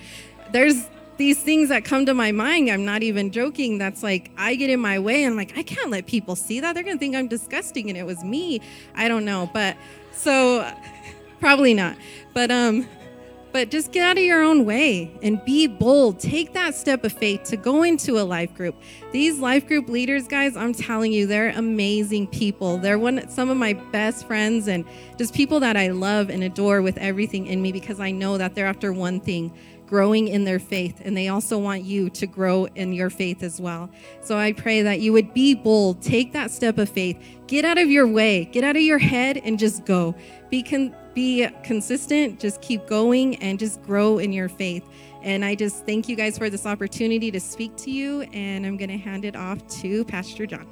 [0.51, 0.87] There's
[1.19, 2.69] these things that come to my mind.
[2.69, 3.77] I'm not even joking.
[3.77, 6.61] That's like, I get in my way and I'm like, I can't let people see
[6.61, 6.73] that.
[6.73, 8.61] They're going to think I'm disgusting and it was me.
[8.95, 9.49] I don't know.
[9.53, 9.75] But
[10.13, 10.73] so
[11.41, 11.97] probably not.
[12.33, 12.87] But, um,
[13.51, 16.19] but just get out of your own way and be bold.
[16.19, 18.75] Take that step of faith to go into a life group.
[19.11, 22.77] These life group leaders, guys, I'm telling you, they're amazing people.
[22.77, 24.85] They're one some of my best friends and
[25.17, 28.55] just people that I love and adore with everything in me because I know that
[28.55, 29.51] they're after one thing,
[29.89, 33.59] growing in their faith and they also want you to grow in your faith as
[33.59, 33.89] well.
[34.21, 37.17] So I pray that you would be bold, take that step of faith,
[37.47, 40.13] get out of your way, get out of your head and just go.
[40.51, 44.87] Be con- be consistent, just keep going and just grow in your faith.
[45.23, 48.21] And I just thank you guys for this opportunity to speak to you.
[48.31, 50.67] And I'm going to hand it off to Pastor John.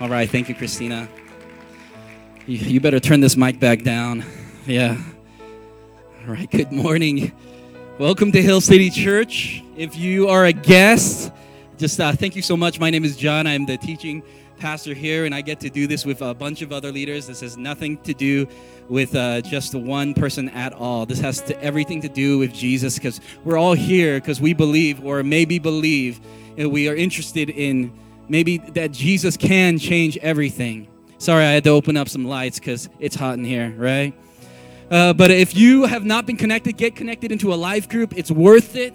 [0.00, 0.28] All right.
[0.28, 1.08] Thank you, Christina.
[2.46, 4.24] You, you better turn this mic back down.
[4.66, 4.98] Yeah.
[6.26, 6.50] All right.
[6.50, 7.32] Good morning.
[7.98, 9.62] Welcome to Hill City Church.
[9.76, 11.30] If you are a guest,
[11.76, 12.80] just uh, thank you so much.
[12.80, 13.46] My name is John.
[13.46, 14.22] I'm the teaching
[14.56, 17.26] pastor here, and I get to do this with a bunch of other leaders.
[17.26, 18.48] This has nothing to do
[18.88, 21.04] with uh, just one person at all.
[21.04, 25.04] This has to, everything to do with Jesus because we're all here because we believe,
[25.04, 26.20] or maybe believe,
[26.56, 27.92] and we are interested in
[28.30, 30.88] maybe that Jesus can change everything.
[31.18, 34.14] Sorry, I had to open up some lights because it's hot in here, right?
[34.90, 38.16] Uh, but if you have not been connected, get connected into a life group.
[38.16, 38.94] It's worth it.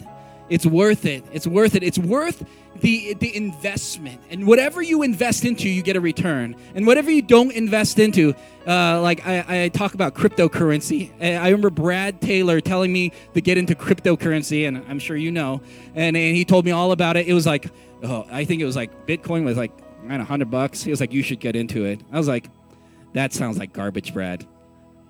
[0.50, 1.24] It's worth it.
[1.32, 1.84] It's worth it.
[1.84, 2.44] It's worth
[2.82, 4.22] the the investment.
[4.30, 6.56] And whatever you invest into, you get a return.
[6.74, 8.34] And whatever you don't invest into,
[8.68, 11.12] uh, like I, I talk about cryptocurrency.
[11.22, 15.62] I remember Brad Taylor telling me to get into cryptocurrency, and I'm sure you know.
[15.94, 17.28] And, and he told me all about it.
[17.28, 17.70] It was like,
[18.04, 19.72] oh, I think it was like Bitcoin was like,
[20.04, 20.82] man, hundred bucks.
[20.82, 22.02] He was like, you should get into it.
[22.12, 22.50] I was like,
[23.14, 24.48] that sounds like garbage, Brad.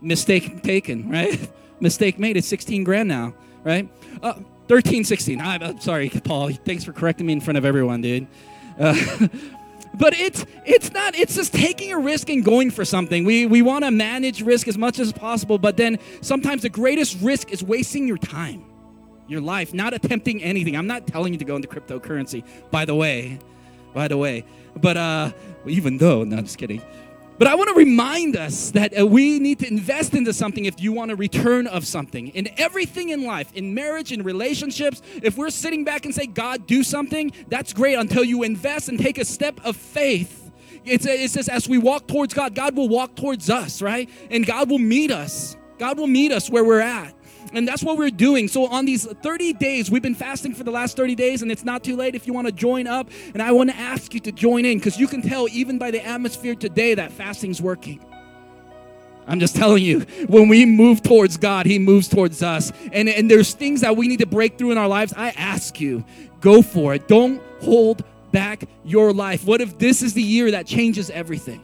[0.01, 1.49] Mistake taken, right?
[1.79, 2.37] Mistake made.
[2.37, 3.33] It's 16 grand now,
[3.63, 3.89] right?
[4.21, 4.33] Uh,
[4.67, 5.41] 13, 16.
[5.41, 6.51] I'm sorry, Paul.
[6.51, 8.27] Thanks for correcting me in front of everyone, dude.
[8.77, 8.95] Uh,
[9.95, 13.61] but it's it's not it's just taking a risk and going for something we we
[13.61, 17.63] want to manage risk as much as possible but then sometimes the greatest risk is
[17.63, 18.63] wasting your time
[19.27, 22.93] your life not attempting anything i'm not telling you to go into cryptocurrency by the
[22.93, 23.39] way
[23.93, 24.43] by the way
[24.75, 25.31] but uh
[25.65, 26.81] even though no i'm just kidding
[27.39, 30.81] but I want to remind us that uh, we need to invest into something if
[30.81, 32.27] you want a return of something.
[32.27, 36.67] In everything in life, in marriage, in relationships, if we're sitting back and say, God,
[36.67, 40.51] do something, that's great until you invest and take a step of faith.
[40.83, 44.09] It's, it says, as we walk towards God, God will walk towards us, right?
[44.29, 45.55] And God will meet us.
[45.77, 47.13] God will meet us where we're at.
[47.53, 48.47] And that's what we're doing.
[48.47, 51.63] So, on these 30 days, we've been fasting for the last 30 days, and it's
[51.63, 53.09] not too late if you want to join up.
[53.33, 55.91] And I want to ask you to join in because you can tell even by
[55.91, 58.03] the atmosphere today that fasting's working.
[59.27, 62.71] I'm just telling you, when we move towards God, He moves towards us.
[62.91, 65.13] And, and there's things that we need to break through in our lives.
[65.15, 66.03] I ask you,
[66.41, 67.07] go for it.
[67.07, 69.45] Don't hold back your life.
[69.45, 71.63] What if this is the year that changes everything?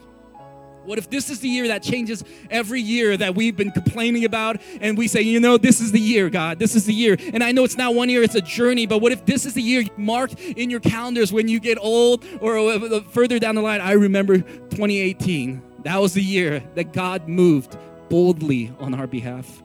[0.86, 4.62] What if this is the year that changes every year that we've been complaining about
[4.82, 7.18] and we say, you know, this is the year, God, this is the year.
[7.34, 9.56] And I know it's not one year, it's a journey, but what if this is
[9.56, 13.62] the year marked in your calendars when you get old or uh, further down the
[13.62, 13.82] line?
[13.82, 15.62] I remember 2018.
[15.84, 17.78] That was the year that God moved
[18.10, 19.64] boldly on our behalf.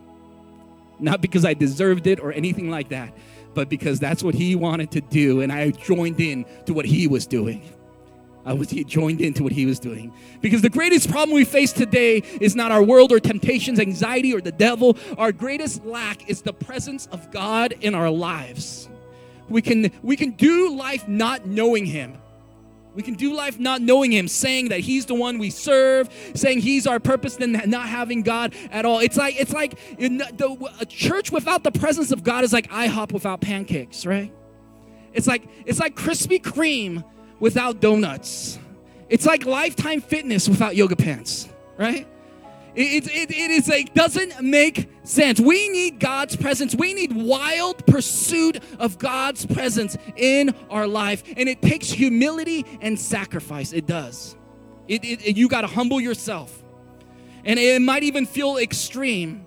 [0.98, 3.14] Not because I deserved it or anything like that,
[3.54, 7.06] but because that's what He wanted to do, and I joined in to what He
[7.06, 7.62] was doing.
[8.44, 10.12] I was joined into what he was doing.
[10.40, 14.40] Because the greatest problem we face today is not our world or temptations, anxiety, or
[14.40, 14.96] the devil.
[15.18, 18.88] Our greatest lack is the presence of God in our lives.
[19.48, 22.16] We can we can do life not knowing him.
[22.94, 26.60] We can do life not knowing him, saying that he's the one we serve, saying
[26.60, 28.98] he's our purpose, then not having God at all.
[28.98, 33.12] It's like it's like the, a church without the presence of God is like IHOP
[33.12, 34.32] without pancakes, right?
[35.12, 37.04] It's like it's like Krispy Kreme
[37.40, 38.58] without donuts.
[39.08, 42.06] It's like lifetime fitness without yoga pants, right?
[42.76, 45.40] It, it, it is like doesn't make sense.
[45.40, 46.74] We need God's presence.
[46.74, 51.24] We need wild pursuit of God's presence in our life.
[51.36, 53.72] And it takes humility and sacrifice.
[53.72, 54.36] It does.
[54.86, 56.62] It, it you got to humble yourself.
[57.44, 59.46] And it might even feel extreme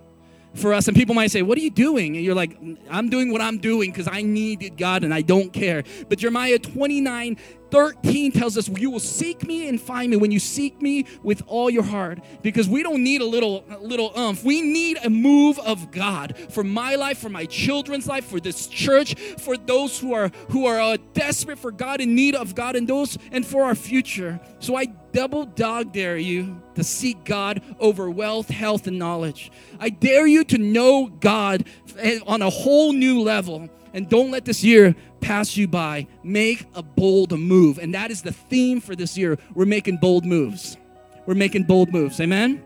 [0.54, 0.88] for us.
[0.88, 2.16] And people might say, What are you doing?
[2.16, 2.58] And you're like,
[2.90, 5.84] I'm doing what I'm doing because I needed God and I don't care.
[6.10, 7.38] But Jeremiah 29
[7.74, 11.42] 13 tells us, You will seek me and find me when you seek me with
[11.48, 12.20] all your heart.
[12.44, 14.44] Because we don't need a little, a little umph.
[14.44, 18.68] We need a move of God for my life, for my children's life, for this
[18.68, 22.76] church, for those who are who are uh, desperate for God, in need of God,
[22.76, 24.40] and those and for our future.
[24.60, 29.52] So I double dog dare you to seek God over wealth, health, and knowledge.
[29.80, 31.66] I dare you to know God
[31.98, 33.68] eh, on a whole new level.
[33.94, 36.08] And don't let this year pass you by.
[36.24, 37.78] Make a bold move.
[37.78, 39.38] And that is the theme for this year.
[39.54, 40.78] We're making bold moves.
[41.26, 42.20] We're making bold moves.
[42.20, 42.64] Amen?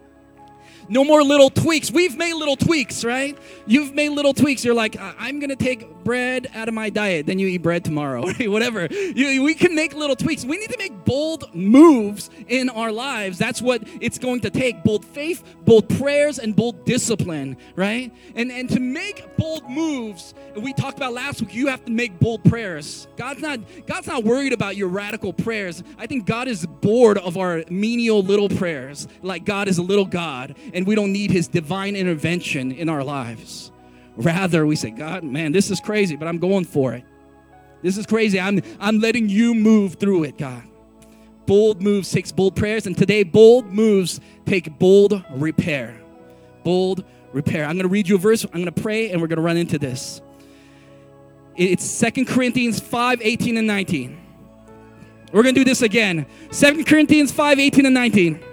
[0.90, 1.92] No more little tweaks.
[1.92, 3.38] We've made little tweaks, right?
[3.66, 4.64] You've made little tweaks.
[4.64, 7.26] You're like, I'm going to take bread out of my diet.
[7.26, 8.32] Then you eat bread tomorrow.
[8.40, 8.86] Whatever.
[8.86, 10.46] You, we can make little tweaks.
[10.46, 13.38] We need to make bold moves in our lives.
[13.38, 18.14] That's what it's going to take bold faith, bold prayers, and bold discipline, right?
[18.36, 22.18] And, and to make bold moves, we talked about last week, you have to make
[22.20, 23.08] bold prayers.
[23.18, 25.84] God's not, God's not worried about your radical prayers.
[25.98, 30.06] I think God is bored of our menial little prayers, like God is a little
[30.06, 33.72] God and we don't need his divine intervention in our lives.
[34.16, 37.04] Rather, we say, God, man, this is crazy, but I'm going for it.
[37.82, 38.40] This is crazy.
[38.40, 40.62] I'm, I'm letting you move through it, God.
[41.48, 46.00] Bold moves takes bold prayers, and today, bold moves take bold repair.
[46.64, 47.04] Bold
[47.34, 47.66] repair.
[47.66, 49.44] I'm going to read you a verse, I'm going to pray, and we're going to
[49.44, 50.22] run into this.
[51.56, 54.16] It's Second Corinthians 5 18 and 19.
[55.34, 56.28] We're going to do this again.
[56.52, 58.44] Second Corinthians 5 18 and 19.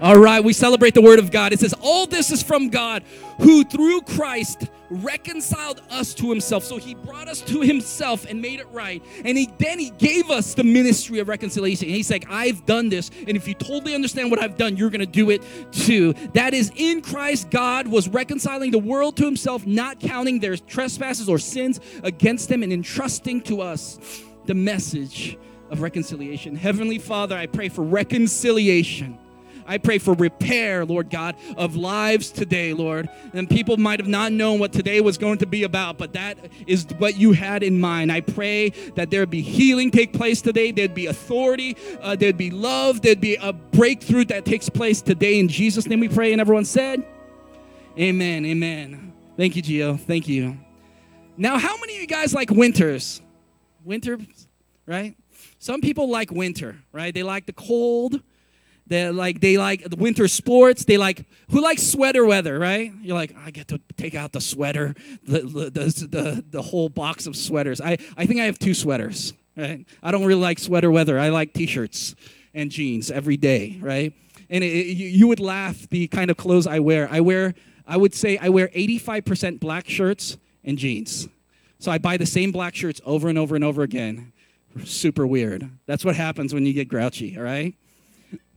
[0.00, 1.52] All right, we celebrate the word of God.
[1.52, 3.02] It says, All this is from God,
[3.38, 6.64] who through Christ reconciled us to himself.
[6.64, 9.02] So he brought us to himself and made it right.
[9.26, 11.88] And he then he gave us the ministry of reconciliation.
[11.88, 13.10] And he's like, I've done this.
[13.28, 16.14] And if you totally understand what I've done, you're gonna do it too.
[16.32, 21.28] That is in Christ, God was reconciling the world to himself, not counting their trespasses
[21.28, 25.36] or sins against them, and entrusting to us the message
[25.68, 26.56] of reconciliation.
[26.56, 29.18] Heavenly Father, I pray for reconciliation
[29.70, 33.08] I pray for repair, Lord God, of lives today, Lord.
[33.32, 36.38] And people might have not known what today was going to be about, but that
[36.66, 38.10] is what you had in mind.
[38.10, 42.50] I pray that there be healing take place today, there'd be authority, uh, there'd be
[42.50, 45.38] love, there'd be a breakthrough that takes place today.
[45.38, 46.32] In Jesus' name we pray.
[46.32, 47.06] And everyone said,
[47.96, 48.44] Amen.
[48.44, 49.12] Amen.
[49.36, 50.00] Thank you, Gio.
[50.00, 50.58] Thank you.
[51.36, 53.22] Now, how many of you guys like winters?
[53.84, 54.18] Winter,
[54.84, 55.16] right?
[55.60, 57.14] Some people like winter, right?
[57.14, 58.20] They like the cold.
[58.90, 60.84] They like they like the winter sports.
[60.84, 62.92] They like who likes sweater weather, right?
[63.00, 67.28] You're like, I get to take out the sweater, the the the, the, whole box
[67.28, 67.80] of sweaters.
[67.80, 69.86] I, I think I have two sweaters, right?
[70.02, 71.20] I don't really like sweater weather.
[71.20, 72.16] I like t-shirts
[72.52, 74.12] and jeans every day, right?
[74.50, 77.08] And it, it, you would laugh the kind of clothes I wear.
[77.12, 77.54] I wear
[77.86, 81.28] I would say I wear 85% black shirts and jeans.
[81.78, 84.32] So I buy the same black shirts over and over and over again.
[84.84, 85.70] Super weird.
[85.86, 87.76] That's what happens when you get grouchy, all right?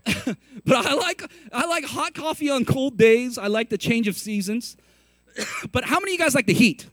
[0.66, 3.38] but I like I like hot coffee on cold days.
[3.38, 4.76] I like the change of seasons.
[5.72, 6.88] but how many of you guys like the heat?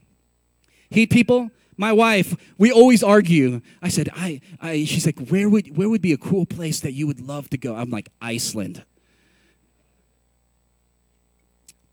[0.90, 1.50] Heat people?
[1.76, 3.62] My wife, we always argue.
[3.80, 6.92] I said, I, I she's like, where would where would be a cool place that
[6.92, 7.74] you would love to go?
[7.74, 8.84] I'm like, Iceland.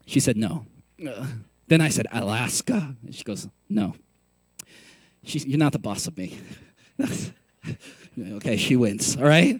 [0.05, 0.65] She said, no.
[1.69, 2.95] Then I said, Alaska.
[3.05, 3.93] And she goes, no.
[5.23, 6.39] She's, you're not the boss of me.
[8.17, 9.59] okay, she wins, all right?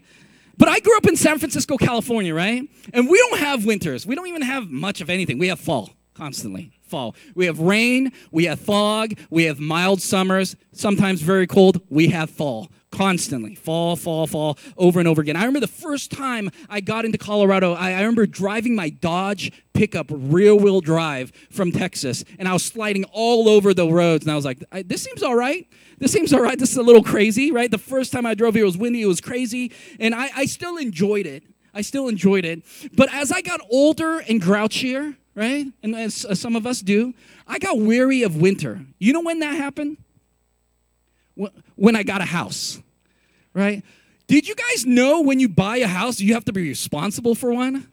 [0.58, 2.64] But I grew up in San Francisco, California, right?
[2.94, 4.08] And we don't have winters.
[4.08, 5.38] We don't even have much of anything.
[5.38, 6.72] We have fall constantly.
[6.82, 7.16] Fall.
[7.36, 11.82] We have rain, we have fog, we have mild summers, sometimes very cold.
[11.90, 13.56] We have fall constantly.
[13.56, 15.36] Fall, fall, fall, over and over again.
[15.36, 19.52] I remember the first time I got into Colorado, I, I remember driving my Dodge
[19.74, 24.32] pickup rear wheel drive from Texas, and I was sliding all over the roads, and
[24.32, 25.68] I was like, this seems all right
[25.98, 26.58] this seems all right.
[26.58, 27.70] This is a little crazy, right?
[27.70, 30.46] The first time I drove here, it was windy, it was crazy, and I, I
[30.46, 31.44] still enjoyed it.
[31.74, 32.64] I still enjoyed it.
[32.96, 37.14] But as I got older and grouchier, right, and as, as some of us do,
[37.48, 38.82] I got weary of winter.
[39.00, 39.98] You know when that happened?
[41.76, 42.80] When I got a house,
[43.54, 43.84] right?
[44.28, 47.54] Did you guys know when you buy a house, you have to be responsible for
[47.54, 47.88] one?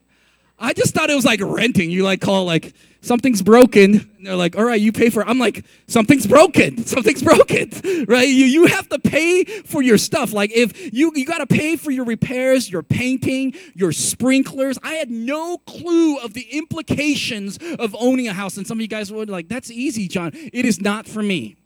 [0.58, 1.90] I just thought it was like renting.
[1.90, 2.74] You like call like
[3.04, 3.94] something's broken.
[3.94, 5.28] And they're like, all right, you pay for it.
[5.28, 6.84] I'm like, something's broken.
[6.94, 7.70] Something's broken.
[8.06, 8.28] Right?
[8.28, 10.32] You you have to pay for your stuff.
[10.32, 14.78] Like if you you gotta pay for your repairs, your painting, your sprinklers.
[14.82, 18.56] I had no clue of the implications of owning a house.
[18.56, 20.32] And some of you guys would like, that's easy, John.
[20.34, 21.56] It is not for me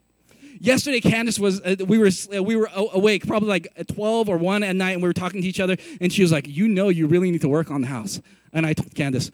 [0.60, 4.36] yesterday candace was uh, we were uh, we were awake probably like at 12 or
[4.36, 6.66] 1 at night and we were talking to each other and she was like you
[6.66, 8.20] know you really need to work on the house
[8.52, 9.30] and I told Candace,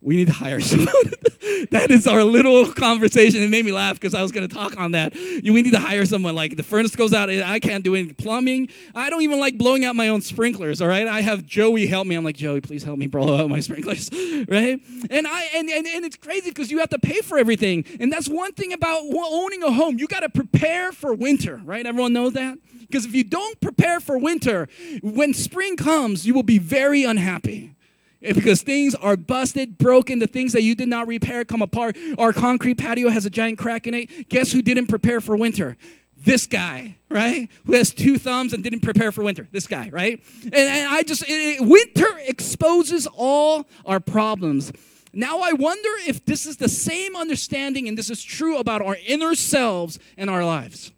[0.00, 0.86] we need to hire someone.
[1.70, 3.42] that is our little conversation.
[3.42, 5.14] It made me laugh because I was going to talk on that.
[5.14, 6.34] We need to hire someone.
[6.34, 8.68] Like the furnace goes out, I can't do any plumbing.
[8.94, 10.80] I don't even like blowing out my own sprinklers.
[10.80, 12.14] All right, I have Joey help me.
[12.14, 14.10] I'm like Joey, please help me blow out my sprinklers.
[14.48, 14.80] right?
[15.10, 17.84] And I and and, and it's crazy because you have to pay for everything.
[17.98, 19.98] And that's one thing about owning a home.
[19.98, 21.60] You got to prepare for winter.
[21.64, 21.84] Right?
[21.84, 22.58] Everyone knows that.
[22.80, 24.68] Because if you don't prepare for winter,
[25.02, 27.74] when spring comes, you will be very unhappy
[28.22, 31.96] Eh, because things are busted, broken, the things that you did not repair come apart.
[32.18, 34.28] Our concrete patio has a giant crack in it.
[34.28, 35.76] Guess who didn't prepare for winter?
[36.16, 37.48] This guy, right?
[37.66, 39.46] Who has two thumbs and didn't prepare for winter.
[39.52, 40.20] This guy, right?
[40.42, 44.72] And, and I just, it, it, winter exposes all our problems.
[45.12, 48.96] Now I wonder if this is the same understanding and this is true about our
[49.06, 50.92] inner selves and our lives.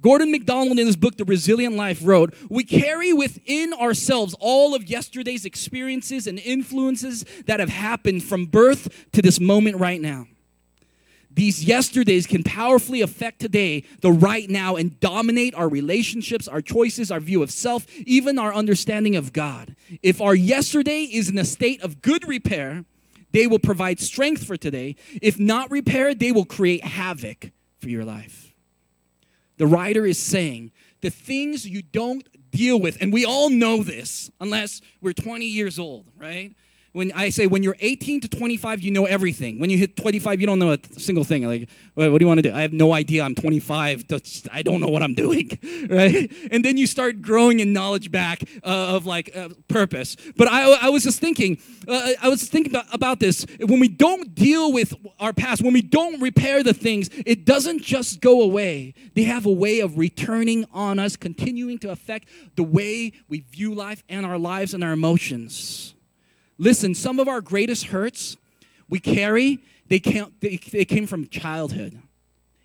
[0.00, 4.88] Gordon MacDonald, in his book, The Resilient Life, wrote We carry within ourselves all of
[4.88, 10.26] yesterday's experiences and influences that have happened from birth to this moment right now.
[11.32, 17.10] These yesterdays can powerfully affect today, the right now, and dominate our relationships, our choices,
[17.10, 19.76] our view of self, even our understanding of God.
[20.02, 22.84] If our yesterday is in a state of good repair,
[23.30, 24.96] they will provide strength for today.
[25.22, 28.49] If not repaired, they will create havoc for your life.
[29.60, 34.30] The writer is saying the things you don't deal with, and we all know this
[34.40, 36.54] unless we're 20 years old, right?
[36.92, 39.60] When I say when you're 18 to 25, you know everything.
[39.60, 41.46] When you hit 25, you don't know a single thing.
[41.46, 42.52] Like, what do you want to do?
[42.52, 43.22] I have no idea.
[43.22, 44.06] I'm 25.
[44.50, 45.56] I don't know what I'm doing,
[45.88, 46.32] right?
[46.50, 50.16] And then you start growing in knowledge back uh, of like uh, purpose.
[50.36, 53.46] But I, I was just thinking, uh, I was thinking about, about this.
[53.60, 57.82] When we don't deal with our past, when we don't repair the things, it doesn't
[57.82, 58.94] just go away.
[59.14, 63.74] They have a way of returning on us, continuing to affect the way we view
[63.74, 65.94] life and our lives and our emotions.
[66.60, 68.36] Listen, some of our greatest hurts
[68.90, 71.98] we carry, they, can't, they, they came from childhood.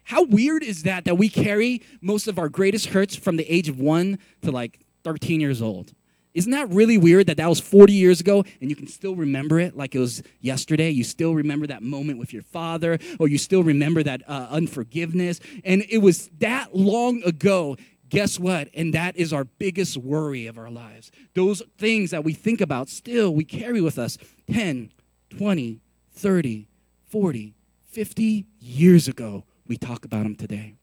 [0.03, 3.69] How weird is that that we carry most of our greatest hurts from the age
[3.69, 5.93] of one to like 13 years old?
[6.33, 9.61] Isn't that really weird that that was 40 years ago and you can still remember
[9.61, 10.89] it like it was yesterday?
[10.89, 15.39] You still remember that moment with your father, or you still remember that uh, unforgiveness.
[15.63, 17.77] And it was that long ago,
[18.09, 18.69] guess what?
[18.73, 21.11] And that is our biggest worry of our lives.
[21.33, 24.17] Those things that we think about still we carry with us
[24.51, 24.91] 10,
[25.37, 25.79] 20,
[26.13, 26.67] 30,
[27.07, 27.55] 40,
[27.89, 29.43] 50 years ago.
[29.67, 30.75] We talk about them today.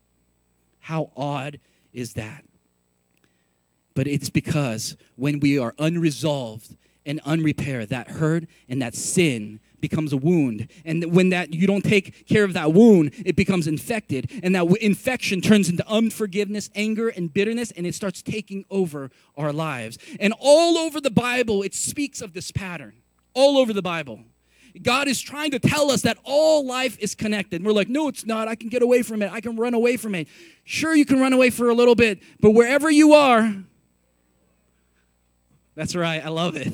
[0.80, 1.60] How odd
[1.92, 2.44] is that?
[3.94, 10.14] but it's because when we are unresolved and unrepaired, that hurt and that sin becomes
[10.14, 10.68] a wound.
[10.86, 14.30] And when that you don't take care of that wound, it becomes infected.
[14.42, 19.10] And that w- infection turns into unforgiveness, anger, and bitterness, and it starts taking over
[19.36, 19.98] our lives.
[20.18, 22.94] And all over the Bible, it speaks of this pattern.
[23.34, 24.20] All over the Bible.
[24.80, 27.62] God is trying to tell us that all life is connected.
[27.62, 28.48] We're like, no, it's not.
[28.48, 29.30] I can get away from it.
[29.30, 30.28] I can run away from it.
[30.64, 33.54] Sure, you can run away for a little bit, but wherever you are,
[35.74, 36.24] that's right.
[36.24, 36.72] I love it.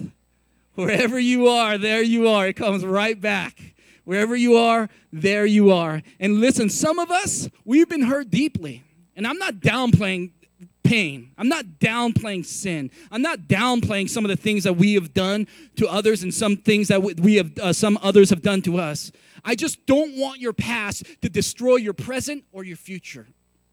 [0.79, 2.47] Wherever you are, there you are.
[2.47, 3.75] It comes right back.
[4.05, 6.05] Wherever you are, there you are.
[6.21, 8.85] And listen, some of us, we've been hurt deeply.
[9.17, 10.31] And I'm not downplaying
[10.85, 11.33] pain.
[11.37, 12.93] I'm not downplaying sin.
[13.11, 15.49] I'm not downplaying some of the things that we have done
[15.79, 19.11] to others and some things that we have uh, some others have done to us.
[19.45, 23.27] I just don't want your past to destroy your present or your future.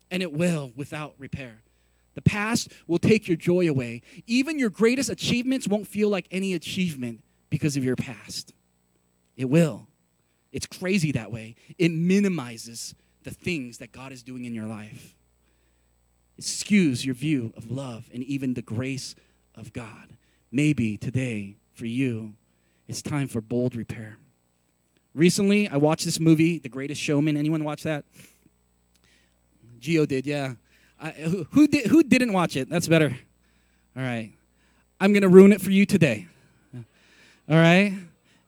[0.09, 1.61] And it will without repair.
[2.15, 4.01] The past will take your joy away.
[4.25, 8.53] Even your greatest achievements won't feel like any achievement because of your past.
[9.37, 9.87] It will.
[10.51, 11.55] It's crazy that way.
[11.77, 15.13] It minimizes the things that God is doing in your life.
[16.37, 19.15] It skews your view of love and even the grace
[19.55, 20.15] of God.
[20.51, 22.33] Maybe today, for you,
[22.87, 24.17] it's time for bold repair.
[25.13, 27.37] Recently, I watched this movie, The Greatest Showman.
[27.37, 28.05] Anyone watch that?
[29.79, 30.55] Geo did, yeah.
[31.51, 32.69] Who, did, who didn't watch it?
[32.69, 33.17] That's better.
[33.95, 34.31] All right.
[34.99, 36.27] I'm going to ruin it for you today.
[36.73, 37.93] All right?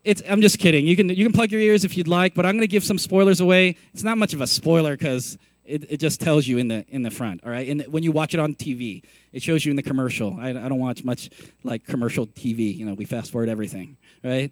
[0.04, 0.88] It's, I'm just kidding.
[0.88, 2.84] You can, you can plug your ears if you'd like, but I'm going to give
[2.84, 3.76] some spoilers away.
[3.93, 7.04] It's not much of a spoiler because it, it just tells you in the, in
[7.04, 7.68] the front, all right?
[7.68, 10.38] And when you watch it on TV, it shows you in the commercial.
[10.39, 11.30] I, I don't watch much
[11.64, 12.76] like commercial TV.
[12.76, 14.52] You know, we fast forward everything, right?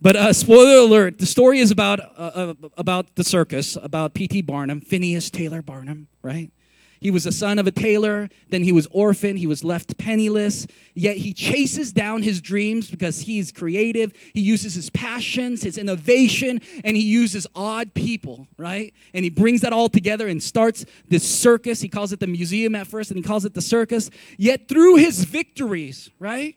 [0.00, 4.42] But uh, spoiler alert: the story is about uh, uh, about the circus, about P.T.
[4.42, 6.52] Barnum, Phineas Taylor Barnum, right?
[7.00, 10.66] He was the son of a tailor, then he was orphaned, he was left penniless,
[10.94, 14.12] yet he chases down his dreams because he's creative.
[14.34, 18.92] He uses his passions, his innovation, and he uses odd people, right?
[19.14, 21.80] And he brings that all together and starts this circus.
[21.80, 24.10] He calls it the museum at first, and he calls it the circus.
[24.36, 26.56] Yet through his victories, right?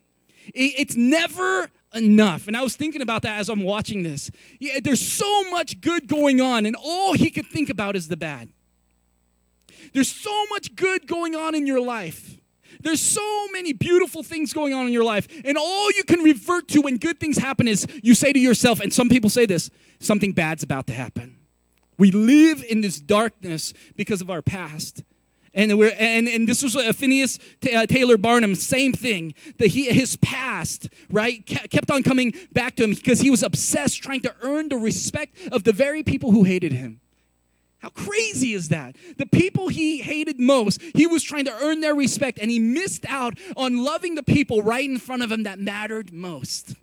[0.53, 2.47] It's never enough.
[2.47, 4.31] And I was thinking about that as I'm watching this.
[4.59, 8.17] Yeah, there's so much good going on, and all he could think about is the
[8.17, 8.49] bad.
[9.93, 12.37] There's so much good going on in your life.
[12.81, 15.27] There's so many beautiful things going on in your life.
[15.45, 18.79] And all you can revert to when good things happen is you say to yourself,
[18.79, 19.69] and some people say this
[19.99, 21.37] something bad's about to happen.
[21.97, 25.03] We live in this darkness because of our past.
[25.53, 27.37] And, we're, and, and this was Phineas
[27.73, 29.35] uh, Taylor Barnum, same thing.
[29.59, 34.01] That he, his past, right, kept on coming back to him because he was obsessed
[34.01, 37.01] trying to earn the respect of the very people who hated him.
[37.81, 38.95] How crazy is that?
[39.17, 43.05] The people he hated most, he was trying to earn their respect, and he missed
[43.09, 46.75] out on loving the people right in front of him that mattered most.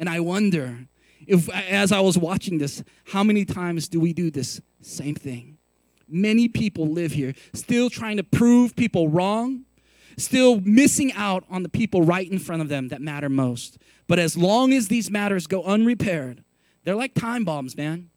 [0.00, 0.88] And I wonder
[1.28, 5.58] if, as I was watching this, how many times do we do this same thing?
[6.08, 9.64] Many people live here still trying to prove people wrong,
[10.16, 13.78] still missing out on the people right in front of them that matter most.
[14.08, 16.42] But as long as these matters go unrepaired,
[16.82, 18.10] they're like time bombs, man.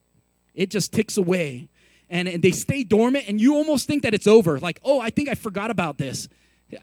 [0.56, 1.70] It just ticks away
[2.10, 4.60] and, and they stay dormant and you almost think that it's over.
[4.60, 6.28] Like, oh, I think I forgot about this.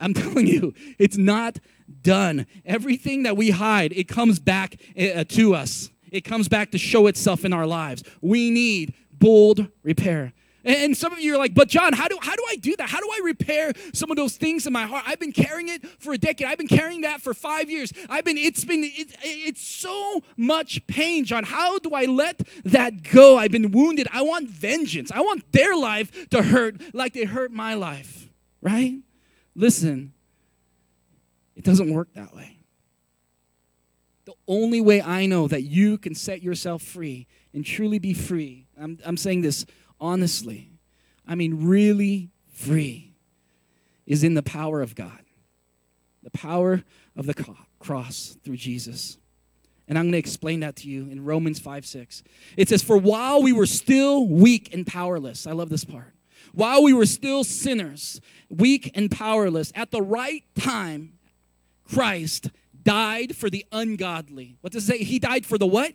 [0.00, 1.58] I'm telling you, it's not
[2.02, 2.46] done.
[2.64, 5.90] Everything that we hide, it comes back uh, to us.
[6.10, 8.02] It comes back to show itself in our lives.
[8.20, 10.32] We need bold repair.
[10.64, 12.88] And some of you are like, but John, how do, how do I do that?
[12.88, 15.04] How do I repair some of those things in my heart?
[15.06, 16.46] I've been carrying it for a decade.
[16.46, 17.92] I've been carrying that for five years.
[18.08, 21.44] I've been, it's been, it, it's so much pain, John.
[21.44, 23.38] How do I let that go?
[23.38, 24.06] I've been wounded.
[24.12, 25.10] I want vengeance.
[25.10, 28.28] I want their life to hurt like they hurt my life,
[28.60, 28.98] right?
[29.56, 30.12] Listen,
[31.56, 32.58] it doesn't work that way.
[34.24, 38.66] The only way I know that you can set yourself free and truly be free,
[38.80, 39.66] I'm, I'm saying this
[40.02, 40.68] honestly,
[41.26, 43.14] I mean, really free,
[44.04, 45.20] is in the power of God,
[46.22, 46.82] the power
[47.16, 49.16] of the cross through Jesus.
[49.88, 52.22] And I'm going to explain that to you in Romans 5 6.
[52.56, 56.12] It says, For while we were still weak and powerless, I love this part.
[56.52, 61.14] While we were still sinners, weak and powerless, at the right time,
[61.84, 62.50] Christ
[62.82, 64.56] died for the ungodly.
[64.60, 65.04] What does it say?
[65.04, 65.94] He died for the what?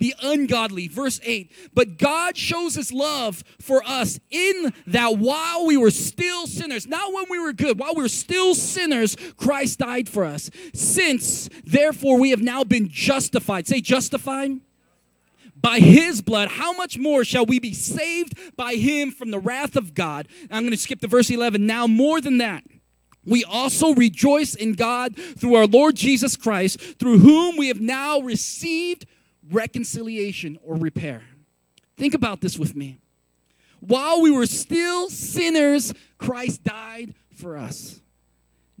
[0.00, 0.88] The ungodly.
[0.88, 6.46] Verse 8, but God shows his love for us in that while we were still
[6.46, 10.50] sinners, not when we were good, while we were still sinners, Christ died for us.
[10.74, 13.68] Since, therefore, we have now been justified.
[13.68, 14.60] Say, justified
[15.60, 19.76] by his blood, how much more shall we be saved by him from the wrath
[19.76, 20.26] of God?
[20.50, 21.66] I'm going to skip to verse 11.
[21.66, 22.64] Now, more than that,
[23.26, 28.20] we also rejoice in God through our Lord Jesus Christ, through whom we have now
[28.20, 29.04] received
[29.50, 31.22] reconciliation or repair.
[31.96, 32.98] Think about this with me.
[33.80, 38.00] While we were still sinners, Christ died for us.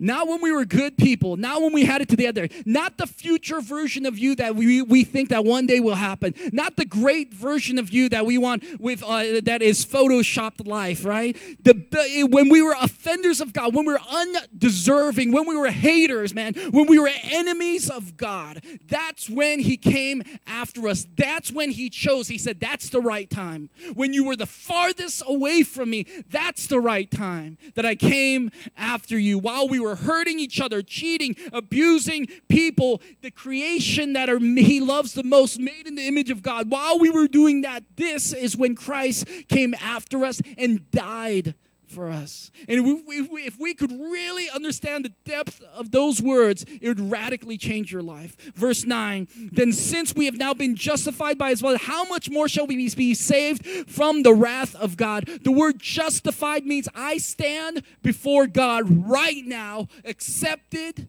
[0.00, 3.60] Not when we were good people, not when we had it together, not the future
[3.60, 7.34] version of you that we, we think that one day will happen, not the great
[7.34, 11.36] version of you that we want with uh, that is photoshopped life, right?
[11.62, 15.70] The, the, when we were offenders of God, when we were undeserving, when we were
[15.70, 21.06] haters, man, when we were enemies of God, that's when He came after us.
[21.16, 22.28] That's when He chose.
[22.28, 23.68] He said, That's the right time.
[23.94, 28.50] When you were the farthest away from me, that's the right time that I came
[28.78, 29.38] after you.
[29.38, 34.80] While we were were hurting each other, cheating, abusing people, the creation that are, he
[34.80, 36.70] loves the most, made in the image of God.
[36.70, 41.54] While we were doing that, this is when Christ came after us and died
[41.90, 42.50] for us.
[42.68, 47.10] And if we, if we, could really understand the depth of those words, it would
[47.10, 48.36] radically change your life.
[48.54, 52.48] Verse 9 Then since we have now been justified by his blood, how much more
[52.48, 55.26] shall we be saved from the wrath of God?
[55.42, 61.08] The word justified means I stand before God right now, accepted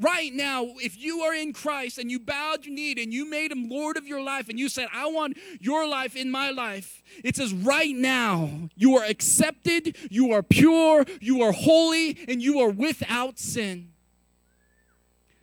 [0.00, 3.52] right now, if you are in Christ and you bowed your knee and you made
[3.52, 7.02] him Lord of your life and you said, I want your life in my life,
[7.22, 12.60] it says, right now, you are accepted, you are pure, you are holy, and you
[12.60, 13.92] are without sin.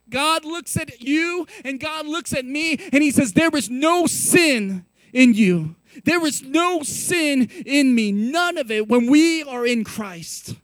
[0.09, 4.07] God looks at you and God looks at me and he says, There is no
[4.07, 5.75] sin in you.
[6.05, 8.11] There is no sin in me.
[8.11, 10.55] None of it when we are in Christ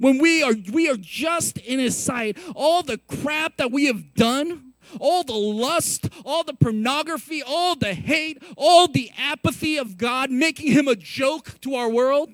[0.00, 4.14] when we are we are just in his sight all the crap that we have
[4.14, 10.30] done all the lust all the pornography all the hate all the apathy of god
[10.30, 12.30] making him a joke to our world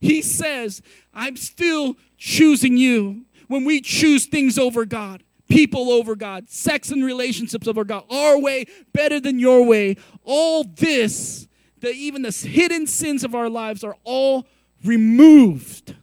[0.00, 0.82] he says
[1.14, 3.24] i'm still choosing you.
[3.48, 8.38] When we choose things over god people over god sex and relationships over god our
[8.38, 11.48] way better than your way all this
[11.80, 14.46] the even the hidden sins of our lives are all
[14.84, 15.96] removed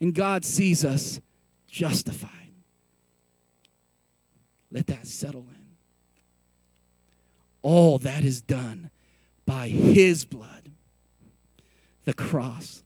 [0.00, 1.20] and God sees us
[1.68, 2.30] justified.
[4.72, 5.66] Let that settle in.
[7.62, 8.90] All that is done
[9.44, 10.70] by His blood,
[12.04, 12.82] the cross,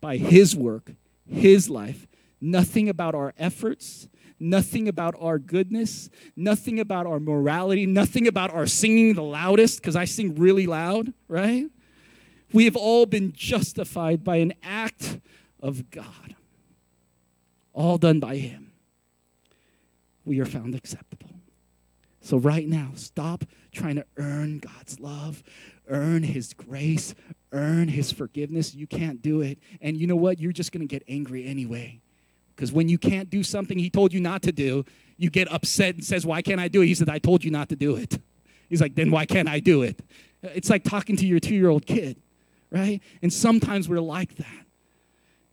[0.00, 0.92] by His work,
[1.26, 2.06] His life.
[2.40, 4.08] Nothing about our efforts,
[4.38, 9.96] nothing about our goodness, nothing about our morality, nothing about our singing the loudest, because
[9.96, 11.66] I sing really loud, right?
[12.52, 15.18] We have all been justified by an act
[15.66, 16.36] of God,
[17.72, 18.72] all done by Him,
[20.24, 21.30] we are found acceptable.
[22.20, 25.42] So, right now, stop trying to earn God's love,
[25.88, 27.14] earn His grace,
[27.52, 28.74] earn His forgiveness.
[28.74, 29.58] You can't do it.
[29.80, 30.40] And you know what?
[30.40, 32.00] You're just going to get angry anyway.
[32.54, 34.84] Because when you can't do something He told you not to do,
[35.18, 36.86] you get upset and says, Why can't I do it?
[36.86, 38.18] He said, I told you not to do it.
[38.68, 40.00] He's like, Then why can't I do it?
[40.42, 42.20] It's like talking to your two year old kid,
[42.70, 43.00] right?
[43.22, 44.65] And sometimes we're like that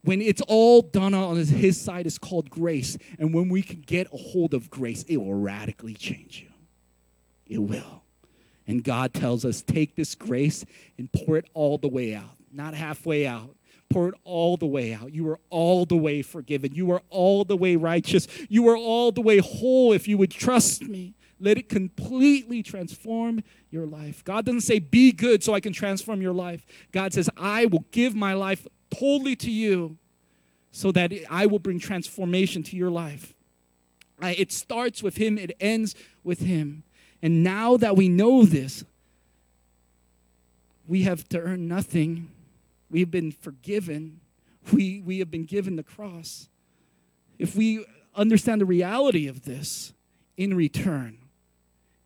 [0.04, 2.96] when it's all done on his side is called grace.
[3.18, 6.52] And when we can get a hold of grace it will radically change you.
[7.46, 8.02] It will.
[8.66, 10.64] And god tells us take this grace
[10.98, 12.36] and pour it all the way out.
[12.52, 13.56] Not halfway out.
[13.90, 15.12] Pour it all the way out.
[15.12, 16.74] You are all the way forgiven.
[16.74, 18.26] You are all the way righteous.
[18.48, 21.14] You are all the way whole if you would trust me.
[21.40, 24.24] Let it completely transform your life.
[24.24, 26.64] God doesn't say, be good so I can transform your life.
[26.92, 29.96] God says, I will give my life totally to you
[30.70, 33.34] so that I will bring transformation to your life.
[34.20, 36.82] it starts with Him, it ends with Him.
[37.22, 38.84] And now that we know this,
[40.86, 42.30] we have to earn nothing.
[42.90, 44.20] We've been forgiven.
[44.72, 46.48] We, we have been given the cross.
[47.38, 49.92] If we understand the reality of this
[50.36, 51.18] in return,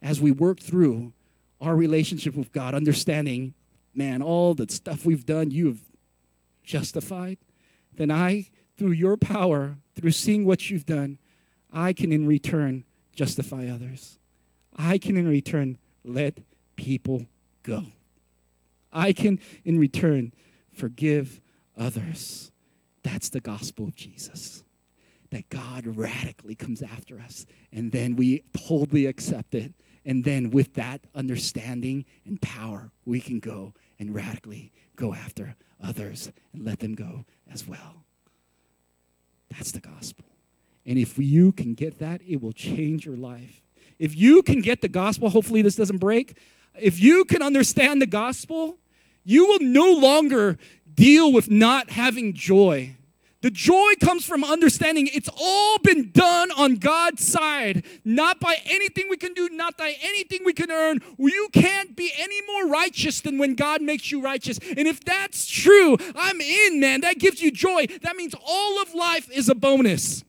[0.01, 1.13] as we work through
[1.61, 3.55] our relationship with God, understanding,
[3.95, 5.81] man, all the stuff we've done, you have
[6.69, 7.39] justified,
[7.97, 11.19] then I, through your power, through seeing what you've done,
[11.73, 14.19] I can in return justify others.
[14.77, 16.39] I can in return let
[16.77, 17.27] people
[17.65, 17.87] go.
[18.93, 20.33] I can in return
[20.73, 21.41] forgive
[21.77, 22.53] others.
[23.03, 24.63] That's the gospel of Jesus.
[25.31, 29.75] That God radically comes after us, and then we totally accept it.
[30.07, 36.31] And then, with that understanding and power, we can go and radically go after others
[36.53, 38.05] and let them go as well.
[39.51, 40.27] That's the gospel.
[40.85, 43.63] And if you can get that, it will change your life.
[43.99, 46.37] If you can get the gospel, hopefully this doesn't break.
[46.79, 48.79] If you can understand the gospel,
[49.25, 50.59] you will no longer
[50.95, 52.97] deal with not having joy.
[53.41, 59.07] The joy comes from understanding it's all been done on God's side, not by anything
[59.09, 60.99] we can do, not by anything we can earn.
[61.19, 64.59] You can't be any more righteous than when God makes you righteous.
[64.77, 67.03] And if that's true, I'm in, man.
[67.03, 67.87] That gives you joy.
[68.03, 70.25] That means all of life is a bonus.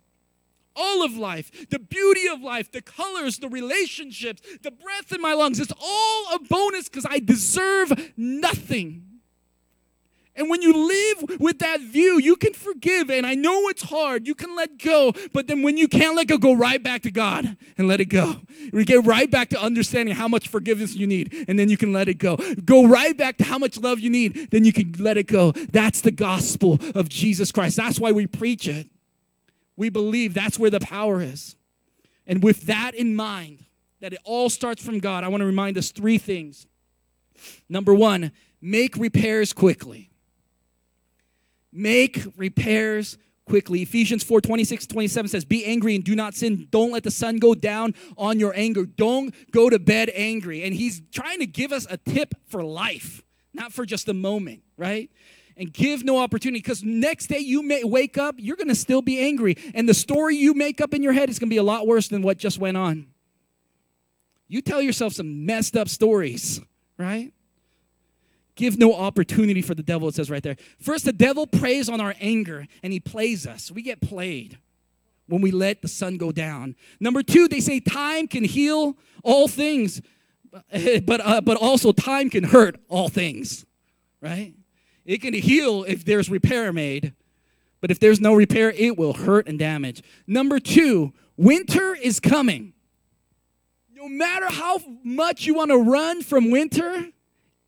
[0.76, 5.34] All of life, the beauty of life, the colors, the relationships, the breath in my
[5.34, 9.10] lungs, it's all a bonus because I deserve nothing.
[10.40, 11.09] And when you live
[11.40, 13.10] with that view, you can forgive.
[13.10, 14.28] And I know it's hard.
[14.28, 15.14] You can let go.
[15.34, 18.06] But then when you can't let go, go right back to God and let it
[18.06, 18.42] go.
[18.72, 21.46] We get right back to understanding how much forgiveness you need.
[21.48, 22.38] And then you can let it go.
[22.66, 24.50] Go right back to how much love you need.
[24.52, 25.52] Then you can let it go.
[25.52, 27.78] That's the gospel of Jesus Christ.
[27.78, 28.88] That's why we preach it.
[29.76, 31.56] We believe that's where the power is.
[32.28, 33.66] And with that in mind,
[34.02, 36.68] that it all starts from God, I want to remind us three things.
[37.68, 40.09] Number one, make repairs quickly
[41.72, 43.18] make repairs
[43.50, 43.82] quickly.
[43.82, 46.68] Ephesians 4 26 27 says, Be angry and do not sin.
[46.70, 48.86] Don't let the sun go down on your anger.
[48.86, 50.64] Don't go to bed angry.
[50.64, 54.62] And he's trying to give us a tip for life, not for just a moment,
[54.78, 55.10] right?
[55.58, 59.02] And give no opportunity because next day you may wake up, you're going to still
[59.02, 59.58] be angry.
[59.74, 61.86] And the story you make up in your head is going to be a lot
[61.86, 63.08] worse than what just went on.
[64.48, 66.62] You tell yourself some messed up stories,
[66.98, 67.34] right?
[68.60, 70.58] Give no opportunity for the devil, it says right there.
[70.82, 73.72] First, the devil preys on our anger and he plays us.
[73.72, 74.58] We get played
[75.30, 76.76] when we let the sun go down.
[77.00, 80.02] Number two, they say time can heal all things,
[80.52, 83.66] but, uh, but also time can hurt all things,
[84.20, 84.54] right?
[85.06, 87.14] It can heal if there's repair made,
[87.80, 90.04] but if there's no repair, it will hurt and damage.
[90.28, 92.74] Number two, winter is coming.
[93.94, 97.06] No matter how much you want to run from winter,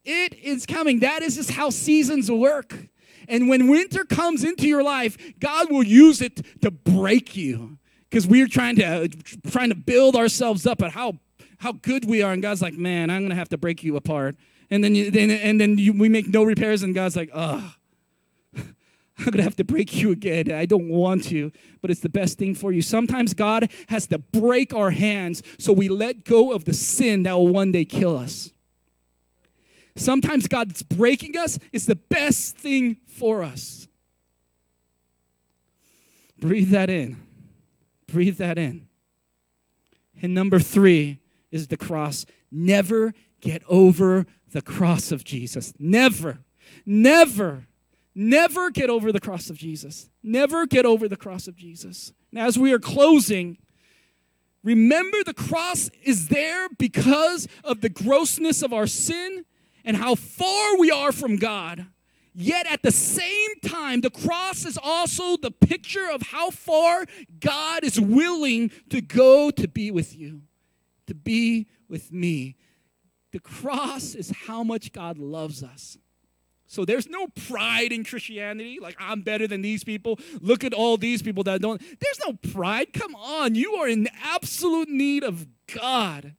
[0.04, 1.00] it is coming.
[1.00, 2.88] That is just how seasons work.
[3.28, 7.78] And when winter comes into your life, God will use it to break you.
[8.10, 9.08] Because we're trying to
[9.50, 11.14] trying to build ourselves up at how
[11.60, 14.36] how good we are, and God's like, man, I'm gonna have to break you apart.
[14.70, 17.74] And then you, then and then you, we make no repairs, and God's like, oh,
[18.58, 20.52] I'm gonna have to break you again.
[20.52, 22.82] I don't want to, but it's the best thing for you.
[22.82, 27.34] Sometimes God has to break our hands so we let go of the sin that
[27.34, 28.52] will one day kill us.
[29.96, 33.88] Sometimes God's breaking us is the best thing for us.
[36.40, 37.22] Breathe that in.
[38.08, 38.88] Breathe that in.
[40.22, 41.20] And number three
[41.52, 42.26] is the cross.
[42.52, 45.74] Never get over the cross of Jesus.
[45.80, 46.40] Never,
[46.86, 47.68] never,
[48.14, 50.10] never get over the cross of Jesus.
[50.24, 52.14] Never get over the cross of Jesus.
[52.32, 53.58] Now, as we are closing,
[54.64, 59.46] remember the cross is there because of the grossness of our sin
[59.86, 61.88] and how far we are from God.
[62.34, 67.06] Yet at the same time, the cross is also the picture of how far
[67.40, 70.44] God is willing to go to be with you,
[71.08, 72.56] to be with me.
[73.32, 75.98] The cross is how much God loves us.
[76.68, 80.18] So there's no pride in Christianity, like I'm better than these people.
[80.40, 81.82] Look at all these people that don't.
[81.82, 82.94] There's no pride.
[82.94, 86.36] Come on, you are in absolute need of God.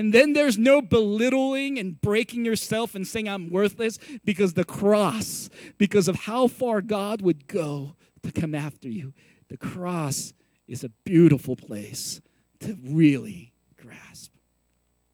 [0.00, 5.50] And then there's no belittling and breaking yourself and saying, I'm worthless, because the cross,
[5.76, 9.12] because of how far God would go to come after you,
[9.50, 10.32] the cross
[10.66, 12.22] is a beautiful place
[12.60, 14.32] to really grasp.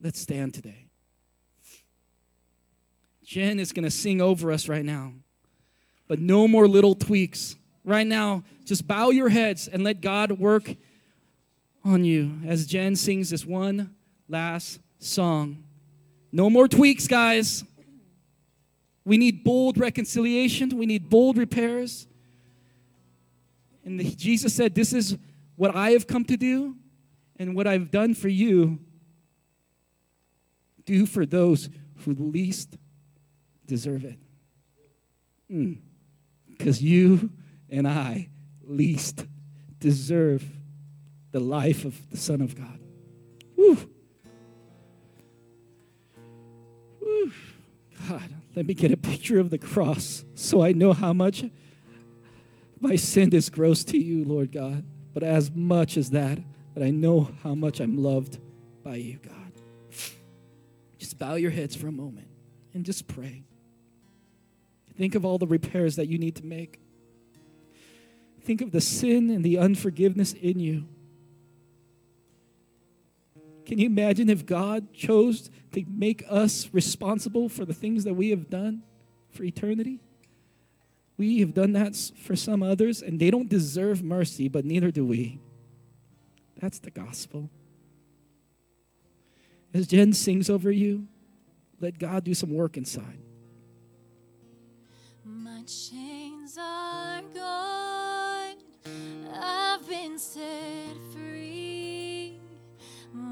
[0.00, 0.86] Let's stand today.
[3.24, 5.14] Jen is going to sing over us right now,
[6.06, 7.56] but no more little tweaks.
[7.84, 10.76] Right now, just bow your heads and let God work
[11.84, 13.95] on you as Jen sings this one
[14.28, 15.64] last song.
[16.32, 17.64] No more tweaks, guys.
[19.04, 22.06] We need bold reconciliation, we need bold repairs.
[23.84, 25.16] And the, Jesus said, This is
[25.54, 26.76] what I have come to do,
[27.38, 28.80] and what I've done for you,
[30.84, 31.68] do for those
[32.04, 32.76] who least
[33.64, 34.18] deserve it.
[36.48, 36.82] Because mm.
[36.82, 37.30] you
[37.70, 38.28] and I
[38.62, 39.24] least
[39.78, 40.44] deserve
[41.30, 42.80] the life of the Son of God.
[43.56, 43.78] Woo.
[48.08, 51.44] God, let me get a picture of the cross so I know how much
[52.80, 54.84] my sin is gross to you, Lord God.
[55.14, 56.38] But as much as that,
[56.74, 58.38] that I know how much I'm loved
[58.84, 59.52] by you, God.
[60.98, 62.28] Just bow your heads for a moment
[62.74, 63.44] and just pray.
[64.96, 66.80] Think of all the repairs that you need to make.
[68.42, 70.86] Think of the sin and the unforgiveness in you.
[73.66, 78.30] Can you imagine if God chose to make us responsible for the things that we
[78.30, 78.82] have done
[79.30, 80.00] for eternity?
[81.18, 85.04] We have done that for some others, and they don't deserve mercy, but neither do
[85.04, 85.40] we.
[86.60, 87.50] That's the gospel.
[89.74, 91.08] As Jen sings over you,
[91.80, 93.18] let God do some work inside.
[95.24, 98.56] My chains are gone.
[99.34, 101.05] I've been set.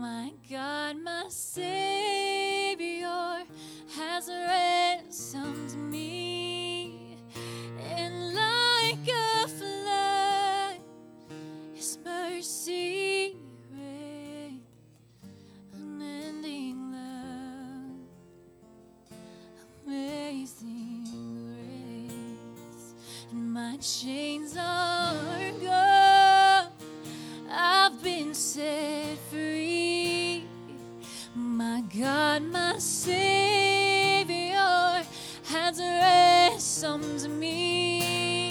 [0.05, 3.07] My God, my Savior
[3.97, 7.17] has ransomed me.
[7.81, 10.77] And like a flood,
[11.73, 13.39] His mercy
[13.73, 14.61] reigns.
[15.73, 17.97] Unending love
[19.87, 21.09] amazing
[21.49, 22.93] grace,
[23.31, 26.69] and my chains are gone.
[27.51, 29.04] I've been set
[32.35, 34.57] God, my Savior
[35.45, 38.51] has ransomed me,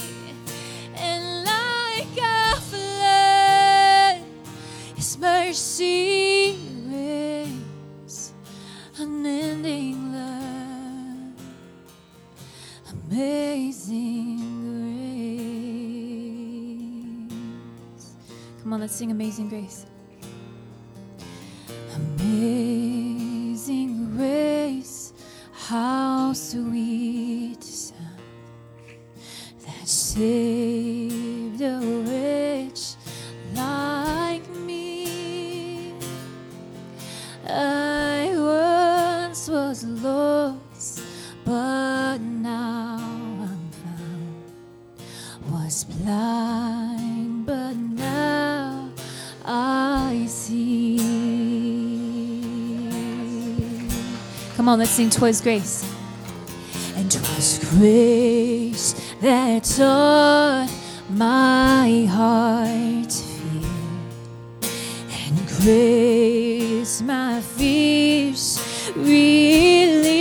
[0.96, 4.22] and like a flood,
[4.96, 6.58] His mercy
[6.88, 8.32] reigns
[9.00, 11.34] unending love,
[13.12, 14.38] amazing
[18.00, 18.16] grace.
[18.62, 19.86] Come on, let's sing Amazing Grace.
[25.74, 28.22] How sweet the sound
[29.66, 30.93] that saved
[54.64, 55.84] Come on, let's sing Twas Grace.
[56.96, 60.70] And 'twas grace that taught
[61.10, 63.68] my heart to fear
[65.28, 68.58] and grace my fears
[68.96, 70.14] relieved.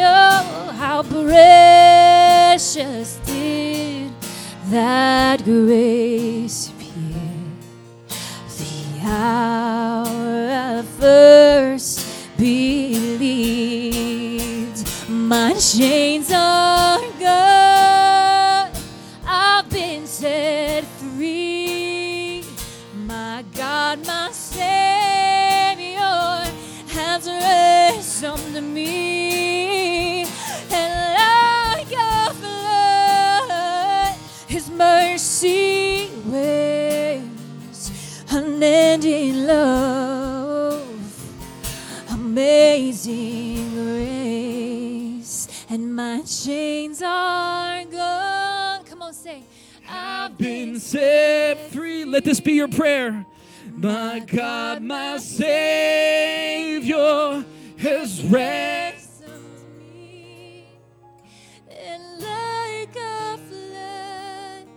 [0.00, 2.58] Oh, how precious
[3.26, 4.10] did
[4.72, 5.99] that grace
[52.20, 53.24] Let this be your prayer.
[53.76, 55.56] My God, my Savior
[57.78, 59.32] has ransomed
[59.78, 60.66] me,
[61.70, 64.68] and like a flood,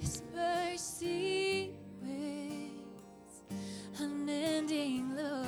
[0.00, 3.44] His mercy waves,
[4.00, 5.46] unending love,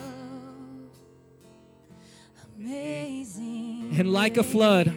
[2.56, 3.96] amazing.
[3.98, 4.96] And like a flood.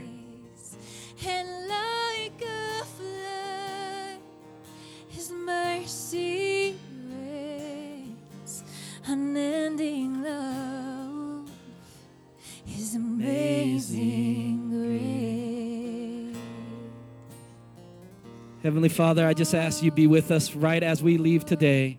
[18.63, 21.97] Heavenly Father, I just ask you be with us right as we leave today.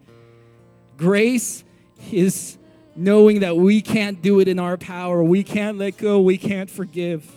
[0.96, 1.62] Grace
[2.10, 2.56] is
[2.96, 5.22] knowing that we can't do it in our power.
[5.22, 6.22] We can't let go.
[6.22, 7.30] We can't forgive.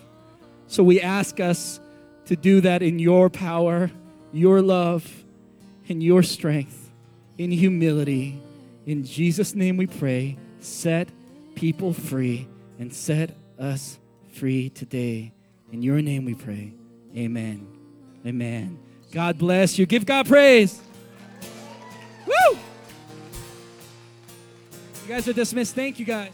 [0.68, 1.82] So we ask us
[2.28, 3.92] to do that in your power,
[4.32, 5.26] your love,
[5.90, 6.90] and your strength,
[7.38, 8.42] in humility.
[8.86, 10.38] In Jesus' name we pray.
[10.62, 11.10] Set
[11.56, 12.48] people free
[12.80, 14.00] and set us
[14.32, 15.34] free today.
[15.74, 16.74] In your name we pray.
[17.14, 17.68] Amen.
[18.26, 18.87] Amen.
[19.12, 19.86] God bless you.
[19.86, 20.82] Give God praise.
[22.26, 22.58] Woo!
[25.04, 25.76] You guys are dismissed.
[25.76, 26.32] Thank you, guys.